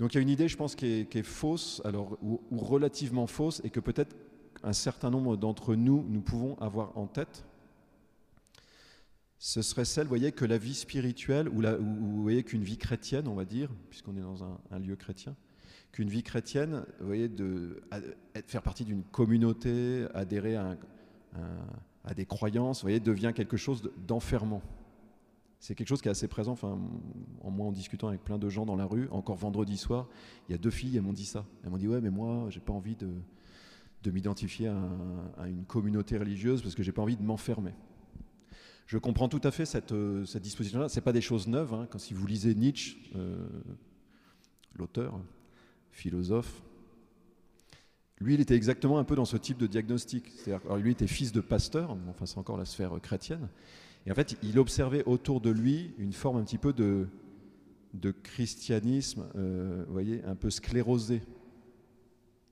Donc 0.01 0.15
il 0.15 0.17
y 0.17 0.19
a 0.19 0.23
une 0.23 0.31
idée, 0.31 0.49
je 0.49 0.57
pense, 0.57 0.75
qui 0.75 0.87
est, 0.87 1.23
fausse, 1.23 1.83
alors, 1.85 2.17
ou, 2.23 2.41
relativement 2.53 3.27
fausse, 3.27 3.61
et 3.65 3.71
que 3.71 3.81
peut-être 3.81 4.17
un 4.63 4.73
certain 4.73 5.11
nombre 5.11 5.37
d'entre 5.37 5.75
nous, 5.75 6.07
nous 6.09 6.23
pouvons 6.23 6.57
avoir 6.59 6.97
en 6.97 7.07
tête. 7.07 7.45
Ce 9.39 9.61
serait 9.61 9.85
celle, 9.85 10.05
vous 10.05 10.09
voyez, 10.09 10.33
que 10.33 10.47
la 10.47 10.57
vie 10.57 10.75
spirituelle, 10.75 11.47
ou, 11.51 11.61
la, 11.61 11.77
vous 11.77 12.23
voyez 12.23 12.45
qu'une 12.45 12.65
vie 12.65 12.79
chrétienne, 12.79 13.29
on 13.29 13.35
va 13.35 13.45
dire, 13.45 13.69
puisqu'on 13.91 14.17
est 14.17 14.23
dans 14.23 14.43
un, 14.43 14.79
lieu 14.79 14.97
chrétien, 14.97 15.37
qu'une 15.93 16.09
vie 16.09 16.23
chrétienne, 16.23 16.87
vous 16.99 17.07
voyez, 17.07 17.29
de, 17.29 17.83
faire 18.47 18.63
partie 18.63 18.87
d'une 18.87 19.03
communauté, 19.03 20.07
adhérer 20.15 20.57
à 20.57 20.79
un 21.37 21.49
à 22.09 22.15
des 22.15 22.25
croyances, 22.25 22.79
vous 22.79 22.87
voyez, 22.87 23.01
devient 23.01 23.33
quelque 23.35 23.57
chose 23.57 23.91
d'enfermant. 24.07 24.63
C'est 25.61 25.75
quelque 25.75 25.89
chose 25.89 26.01
qui 26.01 26.09
est 26.09 26.11
assez 26.11 26.29
présent, 26.29 26.53
enfin, 26.53 26.79
en 27.43 27.51
moi 27.51 27.67
en 27.67 27.73
discutant 27.73 28.09
avec 28.09 28.25
plein 28.25 28.39
de 28.39 28.49
gens 28.49 28.65
dans 28.65 28.77
la 28.77 28.87
rue, 28.87 29.09
encore 29.11 29.37
vendredi 29.37 29.77
soir, 29.77 30.09
il 30.49 30.53
y 30.53 30.55
a 30.55 30.59
deux 30.59 30.71
filles, 30.71 30.97
elles 30.97 31.03
m'ont 31.03 31.13
dit 31.13 31.27
ça. 31.27 31.45
Elles 31.63 31.71
m'ont 31.71 31.77
dit, 31.77 31.87
ouais, 31.87 32.01
mais 32.01 32.11
moi, 32.11 32.47
j'ai 32.49 32.61
pas 32.61 32.73
envie 32.73 32.97
de, 32.97 33.11
de 34.05 34.11
m'identifier 34.11 34.69
à, 34.69 35.49
une 35.49 35.65
communauté 35.65 36.17
religieuse 36.17 36.63
parce 36.63 36.75
que 36.75 36.83
j'ai 36.83 36.93
pas 36.93 37.03
envie 37.03 37.17
de 37.17 37.23
m'enfermer. 37.23 37.75
Je 38.87 38.97
comprends 38.97 39.29
tout 39.29 39.41
à 39.45 39.51
fait 39.51 39.67
cette, 39.67 39.93
cette 40.25 40.43
disposition-là. 40.43 40.89
C'est 40.89 41.03
pas 41.03 41.13
des 41.13 41.21
choses 41.21 41.47
neuves. 41.47 41.75
Hein. 41.75 41.87
Quand 41.91 41.99
si 41.99 42.15
vous 42.15 42.27
lisez 42.27 42.55
Nietzsche, 42.55 42.97
euh, 43.17 43.47
l'auteur, 44.77 45.21
philosophe, 45.91 46.63
lui, 48.21 48.35
il 48.35 48.41
était 48.41 48.57
exactement 48.57 48.99
un 48.99 49.05
peu 49.05 49.15
dans 49.15 49.25
ce 49.25 49.37
type 49.37 49.59
de 49.59 49.67
diagnostic. 49.67 50.33
C'est-à-dire, 50.37 50.77
lui 50.77 50.93
était 50.93 51.07
fils 51.07 51.33
de 51.33 51.41
pasteur, 51.41 51.97
enfin 52.09 52.27
c'est 52.27 52.39
encore 52.39 52.57
la 52.57 52.65
sphère 52.65 52.93
chrétienne, 53.01 53.49
et 54.07 54.11
en 54.11 54.15
fait, 54.15 54.37
il 54.43 54.59
observait 54.59 55.05
autour 55.05 55.41
de 55.41 55.51
lui 55.51 55.93
une 55.99 56.13
forme 56.13 56.39
un 56.39 56.45
petit 56.45 56.59
peu 56.59 56.73
de, 56.73 57.09
de 57.95 58.11
christianisme, 58.11 59.27
euh, 59.37 59.85
voyez, 59.89 60.25
un 60.25 60.35
peu 60.35 60.51
sclérosé. 60.51 61.21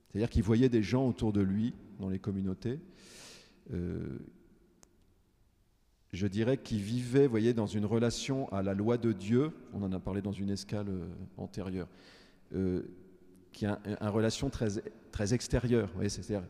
C'est-à-dire 0.09 0.31
qu'il 0.31 0.43
voyait 0.43 0.69
des 0.69 0.83
gens 0.83 1.07
autour 1.07 1.33
de 1.33 1.41
lui, 1.41 1.75
dans 1.99 2.09
les 2.09 2.19
communautés, 2.19 2.79
euh, 3.73 4.19
je 6.13 6.27
dirais 6.27 6.59
qui 6.59 6.79
vivaient, 6.79 7.27
voyez, 7.27 7.55
dans 7.55 7.67
une 7.67 7.85
relation 7.85 8.51
à 8.53 8.63
la 8.63 8.75
loi 8.75 8.99
de 8.99 9.13
Dieu, 9.13 9.51
on 9.73 9.83
en 9.83 9.93
a 9.93 9.99
parlé 9.99 10.23
dans 10.23 10.33
une 10.33 10.51
escale 10.51 10.89
euh, 10.89 11.07
antérieure, 11.37 11.89
qui 13.57 13.65
a 13.65 13.81
une 13.87 14.09
relation 14.09 14.51
très, 14.51 14.69
très 15.11 15.33
extérieure. 15.33 15.89
C'est-à-dire, 16.09 16.47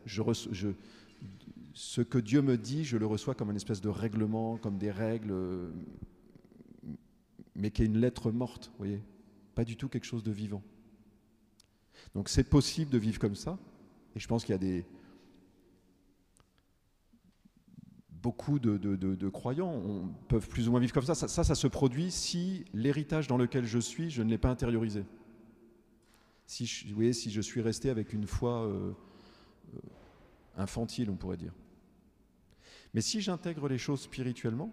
ce 1.73 2.01
que 2.01 2.17
Dieu 2.17 2.41
me 2.41 2.57
dit, 2.57 2.83
je 2.83 2.97
le 2.97 3.05
reçois 3.05 3.33
comme 3.33 3.49
une 3.49 3.55
espèce 3.55 3.79
de 3.79 3.87
règlement, 3.87 4.57
comme 4.57 4.77
des 4.77 4.91
règles, 4.91 5.33
mais 7.55 7.71
qui 7.71 7.83
est 7.83 7.85
une 7.85 7.97
lettre 7.97 8.29
morte, 8.29 8.73
voyez 8.77 9.01
Pas 9.55 9.63
du 9.63 9.77
tout 9.77 9.87
quelque 9.87 10.03
chose 10.03 10.21
de 10.21 10.31
vivant. 10.31 10.61
Donc 12.13 12.27
c'est 12.27 12.43
possible 12.43 12.91
de 12.91 12.97
vivre 12.97 13.19
comme 13.19 13.35
ça, 13.35 13.57
et 14.13 14.19
je 14.19 14.27
pense 14.27 14.43
qu'il 14.43 14.51
y 14.51 14.55
a 14.55 14.59
des, 14.59 14.85
beaucoup 18.21 18.59
de, 18.59 19.29
croyants 19.29 19.81
peuvent 20.27 20.49
plus 20.49 20.67
ou 20.67 20.71
moins 20.71 20.81
vivre 20.81 20.93
comme 20.93 21.05
ça. 21.05 21.15
ça. 21.15 21.29
Ça, 21.29 21.55
se 21.55 21.67
produit 21.67 22.11
si 22.11 22.65
l'héritage 22.73 23.27
dans 23.27 23.37
lequel 23.37 23.63
je 23.65 23.79
suis, 23.79 24.09
je 24.09 24.23
ne 24.23 24.29
l'ai 24.29 24.37
pas 24.37 24.49
intériorisé. 24.49 25.05
Si 26.47 26.65
je, 26.65 26.87
vous 26.87 26.95
voyez, 26.95 27.13
si 27.13 27.29
je 27.29 27.41
suis 27.41 27.61
resté 27.61 27.89
avec 27.89 28.13
une 28.13 28.25
foi 28.25 28.65
euh, 28.65 28.93
euh, 29.75 29.79
infantile, 30.55 31.09
on 31.09 31.17
pourrait 31.17 31.37
dire. 31.37 31.53
Mais 32.93 33.01
si 33.01 33.19
j'intègre 33.19 33.67
les 33.67 33.77
choses 33.77 34.01
spirituellement, 34.01 34.71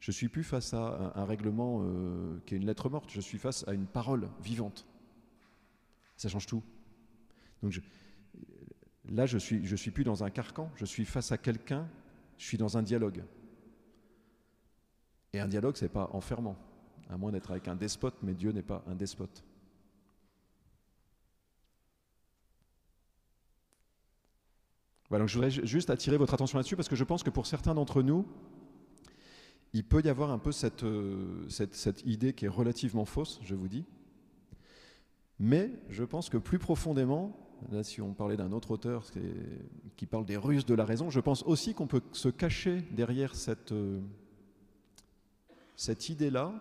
je 0.00 0.10
suis 0.10 0.28
plus 0.28 0.42
face 0.42 0.74
à 0.74 1.12
un, 1.14 1.24
règlement 1.24 1.80
euh, 1.82 2.38
qui 2.44 2.54
est 2.54 2.56
une 2.58 2.66
lettre 2.66 2.88
morte, 2.90 3.08
je 3.10 3.20
suis 3.20 3.38
face 3.38 3.66
à 3.68 3.72
une 3.72 3.86
parole 3.86 4.28
vivante. 4.42 4.84
Ça 6.16 6.28
change 6.28 6.46
tout. 6.46 6.62
Donc 7.62 7.80
là, 9.08 9.26
je 9.26 9.38
suis, 9.38 9.64
je 9.64 9.76
suis 9.76 9.92
plus 9.92 10.04
dans 10.04 10.24
un 10.24 10.30
carcan, 10.30 10.70
je 10.74 10.84
suis 10.84 11.04
face 11.04 11.30
à 11.30 11.38
quelqu'un, 11.38 11.88
je 12.36 12.44
suis 12.44 12.58
dans 12.58 12.76
un 12.76 12.82
dialogue. 12.82 13.22
Et 15.32 15.40
un 15.40 15.48
dialogue, 15.48 15.76
c'est 15.76 15.88
pas 15.88 16.10
enfermant, 16.12 16.56
à 17.08 17.16
moins 17.16 17.30
d'être 17.30 17.52
avec 17.52 17.68
un 17.68 17.76
despote, 17.76 18.16
mais 18.22 18.34
Dieu 18.34 18.50
n'est 18.50 18.62
pas 18.62 18.82
un 18.88 18.96
despote. 18.96 19.44
Donc 25.10 25.28
je 25.28 25.34
voudrais 25.34 25.50
juste 25.50 25.90
attirer 25.90 26.16
votre 26.18 26.34
attention 26.34 26.58
là-dessus 26.58 26.76
parce 26.76 26.88
que 26.88 26.96
je 26.96 27.04
pense 27.04 27.22
que 27.22 27.30
pour 27.30 27.46
certains 27.46 27.74
d'entre 27.74 28.02
nous, 28.02 28.26
il 29.72 29.84
peut 29.84 30.02
y 30.04 30.08
avoir 30.08 30.30
un 30.30 30.38
peu 30.38 30.50
euh, 30.82 31.48
cette, 31.48 31.74
cette, 31.74 32.02
idée 32.06 32.32
qui 32.32 32.44
est 32.44 32.48
relativement 32.48 33.04
fausse, 33.04 33.40
je 33.42 33.54
vous 33.54 33.68
dis. 33.68 33.84
Mais 35.38 35.70
je 35.88 36.04
pense 36.04 36.28
que 36.28 36.36
plus 36.36 36.58
profondément, 36.58 37.38
là 37.70 37.82
si 37.82 38.00
on 38.00 38.12
parlait 38.12 38.36
d'un 38.36 38.52
autre 38.52 38.70
auteur 38.70 39.04
qui 39.96 40.06
parle 40.06 40.26
des 40.26 40.36
ruses 40.36 40.66
de 40.66 40.74
la 40.74 40.84
raison, 40.84 41.10
je 41.10 41.20
pense 41.20 41.42
aussi 41.44 41.74
qu'on 41.74 41.86
peut 41.86 42.02
se 42.12 42.28
cacher 42.28 42.82
derrière 42.92 43.34
cette, 43.34 43.72
euh, 43.72 44.00
cette 45.76 46.08
idée-là 46.08 46.52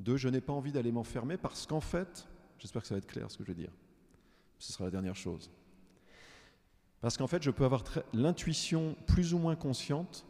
de 0.00 0.16
je 0.16 0.28
n'ai 0.28 0.40
pas 0.40 0.52
envie 0.52 0.72
d'aller 0.72 0.92
m'enfermer 0.92 1.36
parce 1.36 1.66
qu'en 1.66 1.80
fait, 1.80 2.26
j'espère 2.58 2.82
que 2.82 2.88
ça 2.88 2.94
va 2.94 2.98
être 2.98 3.06
clair 3.06 3.30
ce 3.30 3.38
que 3.38 3.44
je 3.44 3.48
vais 3.48 3.60
dire, 3.60 3.72
ce 4.58 4.72
sera 4.72 4.84
la 4.84 4.90
dernière 4.90 5.16
chose. 5.16 5.50
Parce 7.02 7.16
qu'en 7.16 7.26
fait, 7.26 7.42
je 7.42 7.50
peux 7.50 7.64
avoir 7.64 7.82
l'intuition 8.14 8.96
plus 9.06 9.34
ou 9.34 9.38
moins 9.38 9.56
consciente 9.56 10.24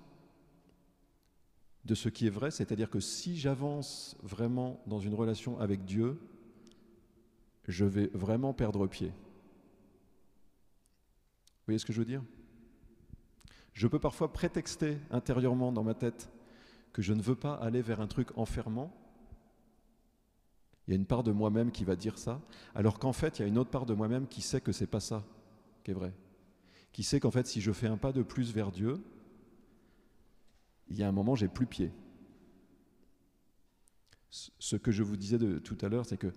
de 1.84 1.94
ce 1.94 2.08
qui 2.08 2.26
est 2.26 2.30
vrai, 2.30 2.50
c'est-à-dire 2.50 2.88
que 2.88 2.98
si 2.98 3.36
j'avance 3.36 4.16
vraiment 4.22 4.80
dans 4.86 4.98
une 4.98 5.14
relation 5.14 5.60
avec 5.60 5.84
Dieu, 5.84 6.18
je 7.68 7.84
vais 7.84 8.06
vraiment 8.14 8.54
perdre 8.54 8.86
pied. 8.86 9.08
Vous 11.48 11.66
voyez 11.66 11.78
ce 11.78 11.84
que 11.84 11.92
je 11.92 11.98
veux 11.98 12.06
dire? 12.06 12.22
Je 13.74 13.86
peux 13.86 13.98
parfois 13.98 14.32
prétexter 14.32 14.96
intérieurement 15.10 15.72
dans 15.72 15.84
ma 15.84 15.94
tête 15.94 16.30
que 16.94 17.02
je 17.02 17.12
ne 17.12 17.20
veux 17.20 17.36
pas 17.36 17.54
aller 17.54 17.82
vers 17.82 18.00
un 18.00 18.06
truc 18.06 18.28
enfermant. 18.38 18.94
Il 20.86 20.92
y 20.92 20.94
a 20.94 20.96
une 20.96 21.06
part 21.06 21.22
de 21.22 21.32
moi-même 21.32 21.70
qui 21.70 21.84
va 21.84 21.96
dire 21.96 22.16
ça, 22.16 22.40
alors 22.74 22.98
qu'en 22.98 23.12
fait, 23.12 23.38
il 23.38 23.42
y 23.42 23.44
a 23.44 23.48
une 23.48 23.58
autre 23.58 23.70
part 23.70 23.84
de 23.84 23.92
moi-même 23.92 24.26
qui 24.26 24.40
sait 24.40 24.62
que 24.62 24.72
c'est 24.72 24.86
pas 24.86 25.00
ça 25.00 25.22
qui 25.84 25.90
est 25.90 25.94
vrai 25.94 26.14
qui 26.92 27.02
sait 27.02 27.20
qu'en 27.20 27.30
fait, 27.30 27.46
si 27.46 27.61
je 27.61 27.72
fais 27.72 27.87
un 27.87 27.96
pas 27.96 28.12
de 28.12 28.22
plus 28.22 28.52
vers 28.52 28.70
Dieu, 28.70 29.02
il 30.88 30.96
y 30.96 31.02
a 31.02 31.08
un 31.08 31.12
moment, 31.12 31.34
j'ai 31.34 31.49
plus 31.49 31.66
pied. 31.66 31.90
Ce 34.30 34.76
que 34.76 34.92
je 34.92 35.02
vous 35.02 35.16
disais 35.16 35.38
de, 35.38 35.58
tout 35.58 35.78
à 35.80 35.88
l'heure, 35.88 36.06
c'est 36.06 36.16
que 36.16 36.32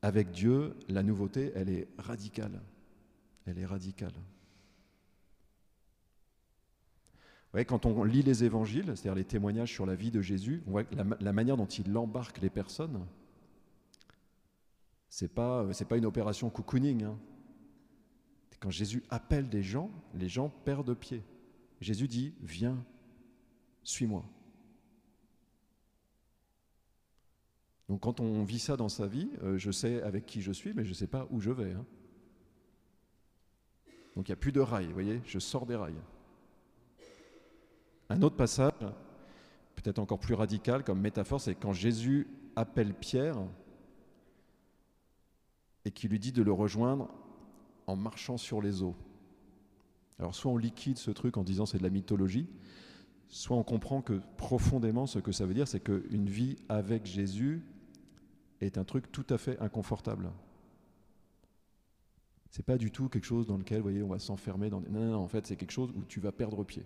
avec 0.00 0.30
Dieu, 0.30 0.74
la 0.88 1.02
nouveauté, 1.02 1.52
elle 1.54 1.70
est 1.70 1.88
radicale. 1.98 2.60
Elle 3.46 3.58
est 3.58 3.66
radicale. 3.66 4.12
Vous 7.52 7.64
quand 7.64 7.84
on 7.86 8.02
lit 8.04 8.22
les 8.22 8.44
évangiles, 8.44 8.86
c'est-à-dire 8.86 9.14
les 9.14 9.24
témoignages 9.24 9.72
sur 9.72 9.84
la 9.84 9.94
vie 9.94 10.10
de 10.10 10.22
Jésus, 10.22 10.62
on 10.66 10.70
voit 10.70 10.84
la, 10.92 11.04
la 11.20 11.32
manière 11.32 11.56
dont 11.56 11.66
il 11.66 11.96
embarque 11.96 12.40
les 12.40 12.48
personnes, 12.48 13.06
c'est 15.08 15.28
pas, 15.28 15.66
pas 15.88 15.96
une 15.98 16.06
opération 16.06 16.48
cocooning. 16.48 17.04
Hein. 17.04 17.18
Quand 18.62 18.70
Jésus 18.70 19.02
appelle 19.10 19.48
des 19.48 19.64
gens, 19.64 19.90
les 20.14 20.28
gens 20.28 20.48
perdent 20.48 20.94
pied. 20.94 21.24
Jésus 21.80 22.06
dit, 22.06 22.32
viens, 22.42 22.78
suis-moi. 23.82 24.24
Donc 27.88 28.02
quand 28.02 28.20
on 28.20 28.44
vit 28.44 28.60
ça 28.60 28.76
dans 28.76 28.88
sa 28.88 29.08
vie, 29.08 29.28
euh, 29.42 29.58
je 29.58 29.72
sais 29.72 30.00
avec 30.02 30.26
qui 30.26 30.42
je 30.42 30.52
suis, 30.52 30.74
mais 30.74 30.84
je 30.84 30.90
ne 30.90 30.94
sais 30.94 31.08
pas 31.08 31.26
où 31.32 31.40
je 31.40 31.50
vais. 31.50 31.72
Hein. 31.72 31.84
Donc 34.14 34.28
il 34.28 34.30
n'y 34.30 34.34
a 34.34 34.36
plus 34.36 34.52
de 34.52 34.60
rails, 34.60 34.86
vous 34.86 34.92
voyez, 34.92 35.20
je 35.24 35.40
sors 35.40 35.66
des 35.66 35.74
rails. 35.74 36.00
Un 38.10 38.22
autre 38.22 38.36
passage, 38.36 38.70
peut-être 39.74 39.98
encore 39.98 40.20
plus 40.20 40.34
radical 40.34 40.84
comme 40.84 41.00
métaphore, 41.00 41.40
c'est 41.40 41.56
quand 41.56 41.72
Jésus 41.72 42.28
appelle 42.54 42.94
Pierre 42.94 43.42
et 45.84 45.90
qui 45.90 46.06
lui 46.06 46.20
dit 46.20 46.30
de 46.30 46.44
le 46.44 46.52
rejoindre 46.52 47.12
en 47.86 47.96
marchant 47.96 48.36
sur 48.36 48.60
les 48.60 48.82
eaux. 48.82 48.96
Alors 50.18 50.34
soit 50.34 50.50
on 50.50 50.56
liquide 50.56 50.98
ce 50.98 51.10
truc 51.10 51.36
en 51.36 51.42
disant 51.42 51.66
c'est 51.66 51.78
de 51.78 51.82
la 51.82 51.90
mythologie, 51.90 52.48
soit 53.28 53.56
on 53.56 53.64
comprend 53.64 54.02
que 54.02 54.20
profondément 54.36 55.06
ce 55.06 55.18
que 55.18 55.32
ça 55.32 55.46
veut 55.46 55.54
dire, 55.54 55.66
c'est 55.66 55.80
qu'une 55.80 56.28
vie 56.28 56.56
avec 56.68 57.06
Jésus 57.06 57.62
est 58.60 58.78
un 58.78 58.84
truc 58.84 59.10
tout 59.10 59.26
à 59.30 59.38
fait 59.38 59.58
inconfortable. 59.58 60.30
C'est 62.50 62.64
pas 62.64 62.76
du 62.76 62.90
tout 62.90 63.08
quelque 63.08 63.24
chose 63.24 63.46
dans 63.46 63.56
lequel, 63.56 63.78
vous 63.78 63.84
voyez, 63.84 64.02
on 64.02 64.08
va 64.08 64.18
s'enfermer 64.18 64.68
dans. 64.68 64.80
Non, 64.80 65.00
non, 65.00 65.12
non, 65.12 65.18
en 65.18 65.28
fait, 65.28 65.46
c'est 65.46 65.56
quelque 65.56 65.70
chose 65.70 65.90
où 65.96 66.04
tu 66.04 66.20
vas 66.20 66.32
perdre 66.32 66.62
pied. 66.64 66.84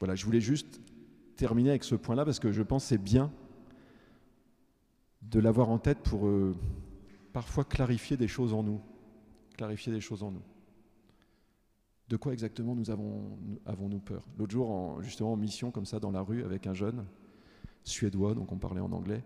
Voilà, 0.00 0.16
je 0.16 0.24
voulais 0.24 0.40
juste 0.40 0.80
terminer 1.36 1.70
avec 1.70 1.84
ce 1.84 1.94
point-là 1.94 2.24
parce 2.24 2.40
que 2.40 2.50
je 2.50 2.62
pense 2.62 2.84
c'est 2.84 2.98
bien 2.98 3.32
de 5.22 5.38
l'avoir 5.38 5.70
en 5.70 5.78
tête 5.78 5.98
pour 5.98 6.26
euh, 6.26 6.56
parfois 7.32 7.64
clarifier 7.64 8.16
des 8.16 8.28
choses 8.28 8.52
en 8.52 8.62
nous. 8.62 8.80
Clarifier 9.56 9.92
des 9.92 10.00
choses 10.00 10.22
en 10.22 10.30
nous. 10.30 10.42
De 12.08 12.16
quoi 12.16 12.32
exactement 12.32 12.74
nous 12.74 12.90
avons, 12.90 13.38
avons-nous 13.64 14.00
peur? 14.00 14.26
L'autre 14.38 14.52
jour, 14.52 14.70
en, 14.70 15.02
justement 15.02 15.32
en 15.32 15.36
mission 15.36 15.70
comme 15.70 15.86
ça 15.86 15.98
dans 15.98 16.10
la 16.10 16.20
rue 16.20 16.44
avec 16.44 16.66
un 16.66 16.74
jeune 16.74 17.06
suédois, 17.84 18.34
donc 18.34 18.52
on 18.52 18.58
parlait 18.58 18.80
en 18.80 18.92
anglais, 18.92 19.24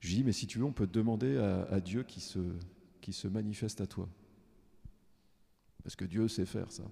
je 0.00 0.08
lui 0.08 0.16
dis, 0.16 0.24
mais 0.24 0.32
si 0.32 0.46
tu 0.46 0.58
veux, 0.58 0.64
on 0.64 0.72
peut 0.72 0.86
demander 0.86 1.36
à, 1.36 1.80
Dieu 1.80 2.04
qui 2.04 2.20
se, 2.20 2.38
qui 3.00 3.12
se 3.12 3.26
manifeste 3.26 3.80
à 3.80 3.86
toi. 3.86 4.08
Parce 5.82 5.96
que 5.96 6.04
Dieu 6.04 6.28
sait 6.28 6.46
faire 6.46 6.70
ça. 6.70 6.84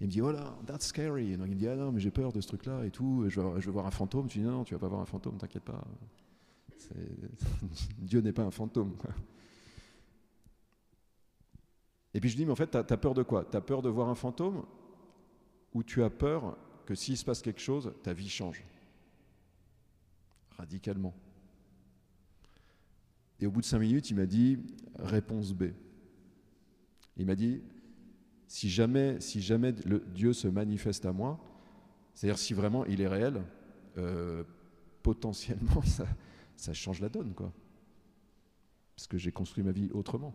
Il 0.00 0.08
me 0.08 0.10
dit, 0.10 0.20
oh 0.20 0.30
là, 0.30 0.58
that's 0.66 0.86
scary. 0.86 1.30
il 1.30 1.38
me 1.38 1.54
dit, 1.54 1.66
ah 1.66 1.76
non, 1.76 1.92
mais 1.92 2.00
j'ai 2.00 2.10
peur 2.10 2.32
de 2.32 2.40
ce 2.40 2.48
truc-là 2.48 2.84
et 2.84 2.90
tout, 2.90 3.24
je 3.28 3.40
veux, 3.40 3.60
je 3.60 3.66
veux 3.66 3.72
voir 3.72 3.86
un 3.86 3.90
fantôme. 3.90 4.28
Tu 4.28 4.40
dis, 4.40 4.44
non, 4.44 4.50
non, 4.50 4.64
tu 4.64 4.74
vas 4.74 4.80
pas 4.80 4.88
voir 4.88 5.00
un 5.00 5.06
fantôme, 5.06 5.38
t'inquiète 5.38 5.64
pas. 5.64 5.82
Dieu 7.98 8.20
n'est 8.20 8.32
pas 8.32 8.42
un 8.42 8.50
fantôme. 8.50 8.96
Et 12.14 12.20
puis 12.20 12.30
je 12.30 12.36
dis, 12.36 12.46
mais 12.46 12.52
en 12.52 12.56
fait, 12.56 12.70
tu 12.70 12.76
as, 12.76 12.96
peur 12.96 13.14
de 13.14 13.22
quoi? 13.22 13.44
Tu 13.44 13.56
as 13.56 13.60
peur 13.60 13.82
de 13.82 13.88
voir 13.88 14.08
un 14.08 14.14
fantôme 14.14 14.64
ou 15.72 15.82
tu 15.82 16.02
as 16.02 16.10
peur 16.10 16.56
que 16.86 16.94
s'il 16.94 17.16
se 17.16 17.24
passe 17.24 17.42
quelque 17.42 17.60
chose, 17.60 17.92
ta 18.02 18.12
vie 18.12 18.28
change? 18.28 18.64
Radicalement. 20.56 21.14
Et 23.40 23.46
au 23.46 23.50
bout 23.50 23.60
de 23.60 23.66
cinq 23.66 23.80
minutes, 23.80 24.10
il 24.10 24.16
m'a 24.16 24.26
dit, 24.26 24.58
réponse 24.96 25.52
B. 25.52 25.64
Il 27.16 27.26
m'a 27.26 27.34
dit, 27.34 27.62
si 28.46 28.70
jamais, 28.70 29.20
si 29.20 29.40
jamais 29.40 29.72
le, 29.84 29.98
Dieu 30.14 30.32
se 30.32 30.46
manifeste 30.46 31.06
à 31.06 31.12
moi, 31.12 31.40
c'est-à-dire 32.14 32.38
si 32.38 32.54
vraiment 32.54 32.84
il 32.86 33.00
est 33.00 33.08
réel, 33.08 33.42
euh, 33.98 34.44
potentiellement, 35.02 35.82
ça, 35.84 36.06
ça 36.56 36.72
change 36.72 37.00
la 37.00 37.08
donne, 37.08 37.34
quoi. 37.34 37.52
Parce 38.96 39.06
que 39.06 39.18
j'ai 39.18 39.32
construit 39.32 39.64
ma 39.64 39.72
vie 39.72 39.90
autrement. 39.92 40.34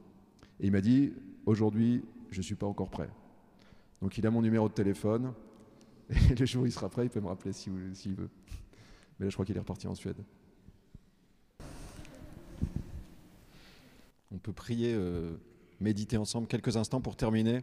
Et 0.60 0.68
il 0.68 0.72
m'a 0.72 0.82
dit, 0.82 1.14
aujourd'hui, 1.46 2.04
je 2.32 2.38
ne 2.38 2.44
suis 2.44 2.56
pas 2.56 2.68
encore 2.68 2.90
prêt. 2.90 3.10
Donc 4.02 4.18
il 4.18 4.26
a 4.26 4.32
mon 4.32 4.42
numéro 4.42 4.68
de 4.70 4.74
téléphone, 4.74 5.34
et 6.10 6.36
le 6.36 6.46
jour 6.46 6.64
où 6.64 6.66
il 6.66 6.72
sera 6.72 6.90
prêt, 6.90 7.06
il 7.06 7.10
peut 7.10 7.22
me 7.22 7.28
rappeler 7.28 7.54
s'il 7.54 7.74
veut. 7.74 8.30
Mais 9.20 9.26
là, 9.26 9.30
je 9.30 9.36
crois 9.36 9.46
qu'il 9.46 9.56
est 9.56 9.60
reparti 9.60 9.88
en 9.88 9.96
Suède. 9.96 10.24
On 14.32 14.38
peut 14.38 14.54
prier, 14.54 14.94
euh, 14.94 15.36
méditer 15.80 16.18
ensemble 16.18 16.48
quelques 16.48 16.78
instants 16.78 17.02
pour 17.02 17.16
terminer. 17.16 17.62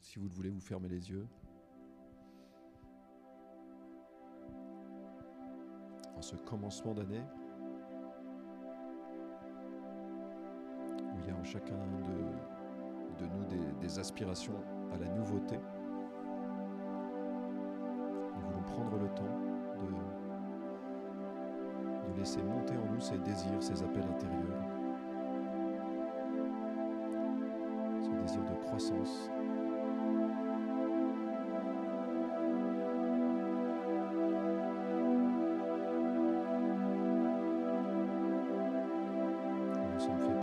Si 0.00 0.18
vous 0.18 0.26
le 0.26 0.34
voulez, 0.34 0.50
vous 0.50 0.60
fermer 0.60 0.88
les 0.88 1.10
yeux. 1.10 1.26
En 6.16 6.22
ce 6.22 6.36
commencement 6.36 6.94
d'année, 6.94 7.22
où 10.98 11.18
il 11.20 11.28
y 11.28 11.30
a 11.30 11.36
en 11.36 11.44
chacun 11.44 11.76
de, 13.18 13.26
nous 13.26 13.44
des, 13.80 13.98
aspirations 13.98 14.62
à 14.92 14.98
la 14.98 15.08
nouveauté, 15.08 15.58
nous 18.34 18.40
voulons 18.40 18.62
prendre 18.62 18.98
le 18.98 19.08
temps 19.14 19.38
de, 19.78 19.86
de 22.12 22.18
laisser 22.18 22.42
monter 22.42 22.76
en 22.76 22.92
nous 22.92 23.00
ces 23.00 23.18
désirs, 23.18 23.62
ces 23.62 23.82
appels 23.82 24.04
intérieurs, 24.04 24.64
ce 28.02 28.10
désir 28.22 28.44
de 28.44 28.54
croissance. 28.66 29.30
Nous 40.08 40.39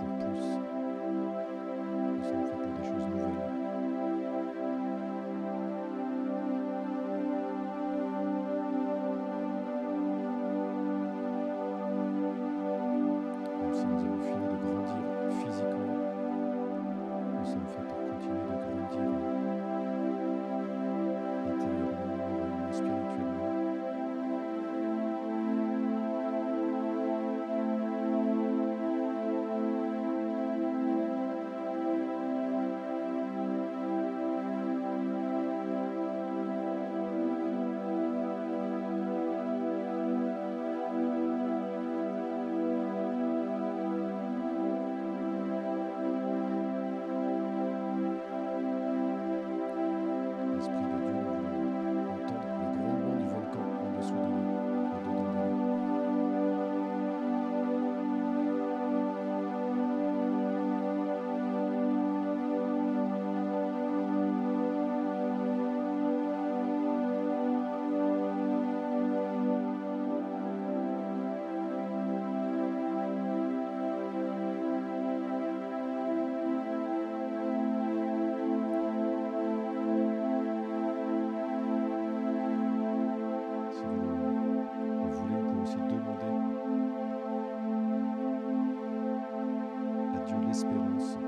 Dieu 90.27 90.37
l'espérance, 90.45 91.26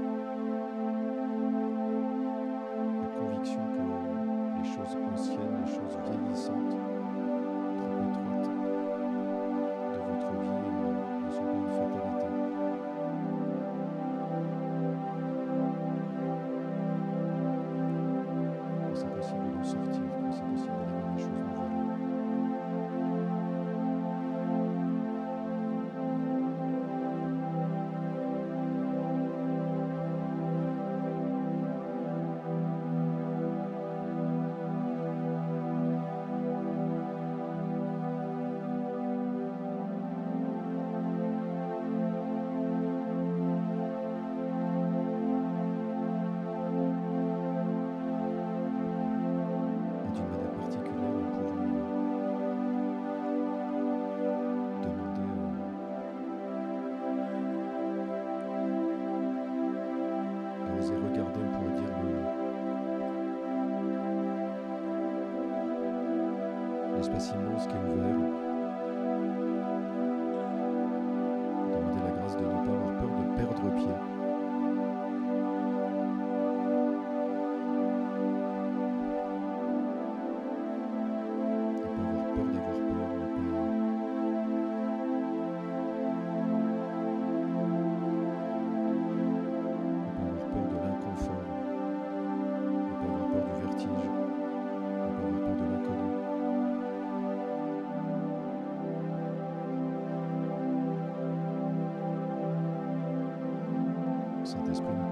despedimos. 104.70 105.09